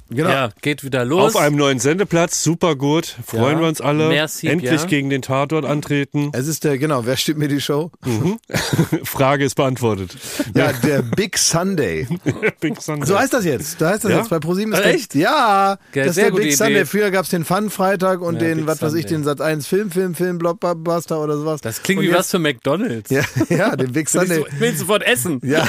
[0.10, 0.30] Genau.
[0.30, 1.36] Ja, geht wieder los.
[1.36, 3.16] Auf einem neuen Sendeplatz, super gut.
[3.26, 3.60] Freuen Ja.
[3.62, 4.08] wir uns alle.
[4.10, 4.86] Merci, Endlich ja.
[4.88, 6.30] gegen den Tatort antreten.
[6.34, 7.92] Es ist der, genau, wer stimmt mir die Show?
[8.06, 8.40] Mhm.
[9.04, 10.16] Frage ist beantwortet.
[10.56, 12.08] Ja, der Big Sunday.
[12.60, 13.06] Big Sunday.
[13.08, 13.82] So heißt das jetzt.
[13.82, 14.18] Da heißt das Ja?
[14.20, 14.74] jetzt bei ProSieben.
[14.74, 15.16] ist Äh, der- echt?
[15.16, 16.52] Ja, Geil, das ist der Big Idee.
[16.56, 16.86] Sunday.
[16.86, 19.92] Früher gab's den Fun-Freitag und Ja, den, Big was weiß ich, den Sat 1 Film,
[19.92, 21.62] Film, Film, Blockbuster oder sowas.
[21.62, 23.10] Das klingt Und wie jetzt- was für McDonalds.
[23.10, 24.38] Ja, ja, den Big ich, Sunday.
[24.52, 25.42] so- will ich sofort essen.
[25.44, 25.68] Ja.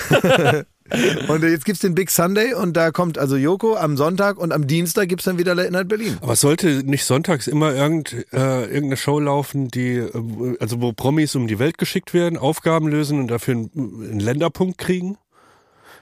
[1.28, 4.66] Und jetzt gibt's den Big Sunday und da kommt also Joko am Sonntag und am
[4.66, 6.16] Dienstag gibt's dann wieder Late Night Berlin.
[6.20, 11.34] Aber sollte nicht sonntags immer irgend, äh, irgendeine Show laufen, die, äh, also wo Promis
[11.34, 15.18] um die Welt geschickt werden, Aufgaben lösen und dafür einen, einen Länderpunkt kriegen?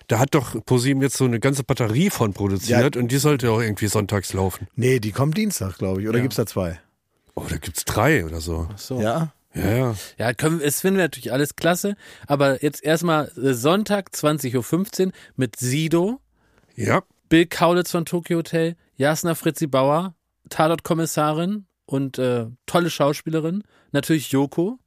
[0.08, 3.60] Da hat doch ProSieben jetzt so eine ganze Batterie von produziert und die sollte auch
[3.60, 4.68] irgendwie sonntags laufen.
[4.76, 6.08] Nee, die kommt Dienstag, glaube ich.
[6.08, 6.22] Oder Ja.
[6.22, 6.78] gibt's da zwei?
[7.34, 8.68] Oh, da gibt's drei oder so.
[8.76, 9.00] So.
[9.00, 9.32] Ja.
[9.56, 9.94] Ja, ja.
[10.18, 11.96] Ja, können, es finden wir natürlich alles klasse.
[12.26, 16.20] Aber jetzt erstmal äh, Sonntag 20.15 Uhr mit Sido,
[16.74, 17.02] Ja.
[17.28, 20.14] Bill Kaulitz von Tokyo Hotel, Jasna Fritzi Bauer,
[20.48, 23.64] Tatort-Kommissarin und äh, tolle Schauspielerin.
[23.92, 24.78] Natürlich Joko.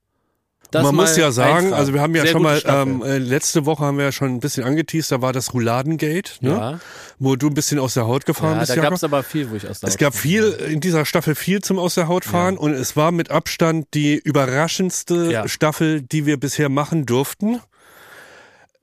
[0.71, 1.73] Das Man muss ja sagen, einfragen.
[1.73, 4.35] also wir haben ja Sehr schon mal, ähm, äh, letzte Woche haben wir ja schon
[4.35, 6.49] ein bisschen angeteased, da war das Rouladengate, ne?
[6.51, 6.79] Ja.
[7.17, 8.69] wo du ein bisschen aus der Haut gefahren ja, bist.
[8.71, 10.21] da gab es aber viel, wo ich aus der Es Haut gab kam.
[10.21, 13.87] viel, in dieser Staffel viel zum Aus der Haut fahren und es war mit Abstand
[13.95, 15.47] die überraschendste Ja.
[15.47, 17.59] Staffel, die wir bisher machen durften.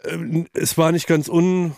[0.05, 1.73] Ähm, Es war nicht ganz un,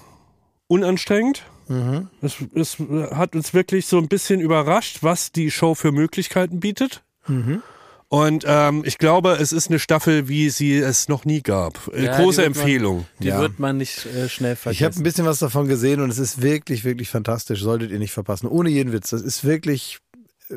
[0.68, 1.42] unanstrengend.
[1.68, 2.08] Mhm.
[2.22, 2.76] Es, es
[3.14, 7.02] hat uns wirklich so ein bisschen überrascht, was die Show für Möglichkeiten bietet.
[7.26, 7.62] Mhm.
[8.10, 11.90] Und ähm, ich glaube, es ist eine Staffel, wie sie es noch nie gab.
[11.92, 13.06] Äh, Ja, Große die wird man- Empfehlung.
[13.20, 13.40] Die Ja.
[13.40, 15.00] wird man nicht äh, schnell Ich habe vergessen.
[15.00, 17.60] ein bisschen was davon gesehen und es ist wirklich, wirklich fantastisch.
[17.62, 18.46] Solltet ihr nicht verpassen.
[18.46, 19.10] Ohne jeden Witz.
[19.10, 19.98] Das ist wirklich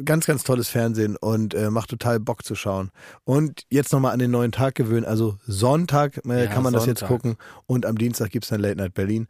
[0.06, 2.92] ganz, ganz tolles Fernsehen und äh, macht total Bock zu schauen.
[3.26, 5.04] Und jetzt nochmal an den neuen Tag gewöhnen.
[5.06, 7.22] Also Sonntag äh, Ja, kann man das jetzt Sonntag.
[7.22, 7.36] gucken
[7.66, 9.28] und am Dienstag gibt's dann Late Night Berlin.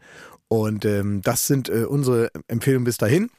[0.47, 3.31] Und ähm, das sind äh, unsere Empfehlungen bis dahin.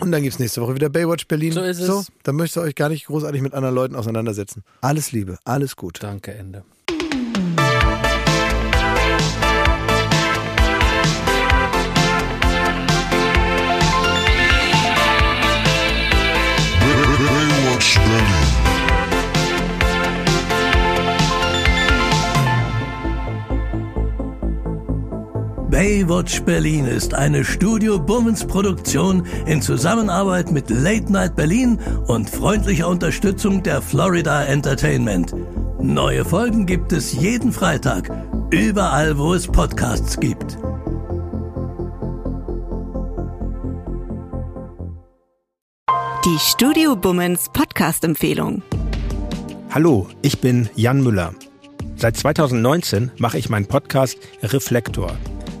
[0.00, 1.52] Und dann gibt's nächste Woche wieder Baywatch Berlin.
[1.52, 1.86] So ist es.
[1.86, 4.64] So, dann möchtet ihr euch gar nicht großartig mit anderen Leuten auseinandersetzen.
[4.80, 6.02] Alles Liebe, alles gut.
[6.02, 6.64] Danke, Ende.
[16.84, 18.43] Baywatch Berlin.
[25.74, 32.86] Baywatch Berlin ist eine Studio Bummens Produktion in Zusammenarbeit mit Late Night Berlin und freundlicher
[32.86, 35.34] Unterstützung der Florida Entertainment.
[35.82, 38.08] Neue Folgen gibt es jeden Freitag,
[38.52, 40.56] überall wo es Podcasts gibt.
[46.24, 48.62] Die Studio Bummens Podcast-Empfehlung.
[49.72, 51.34] Hallo, ich bin Jan Müller.
[51.96, 55.16] Seit 2019 mache ich meinen Podcast Reflektor.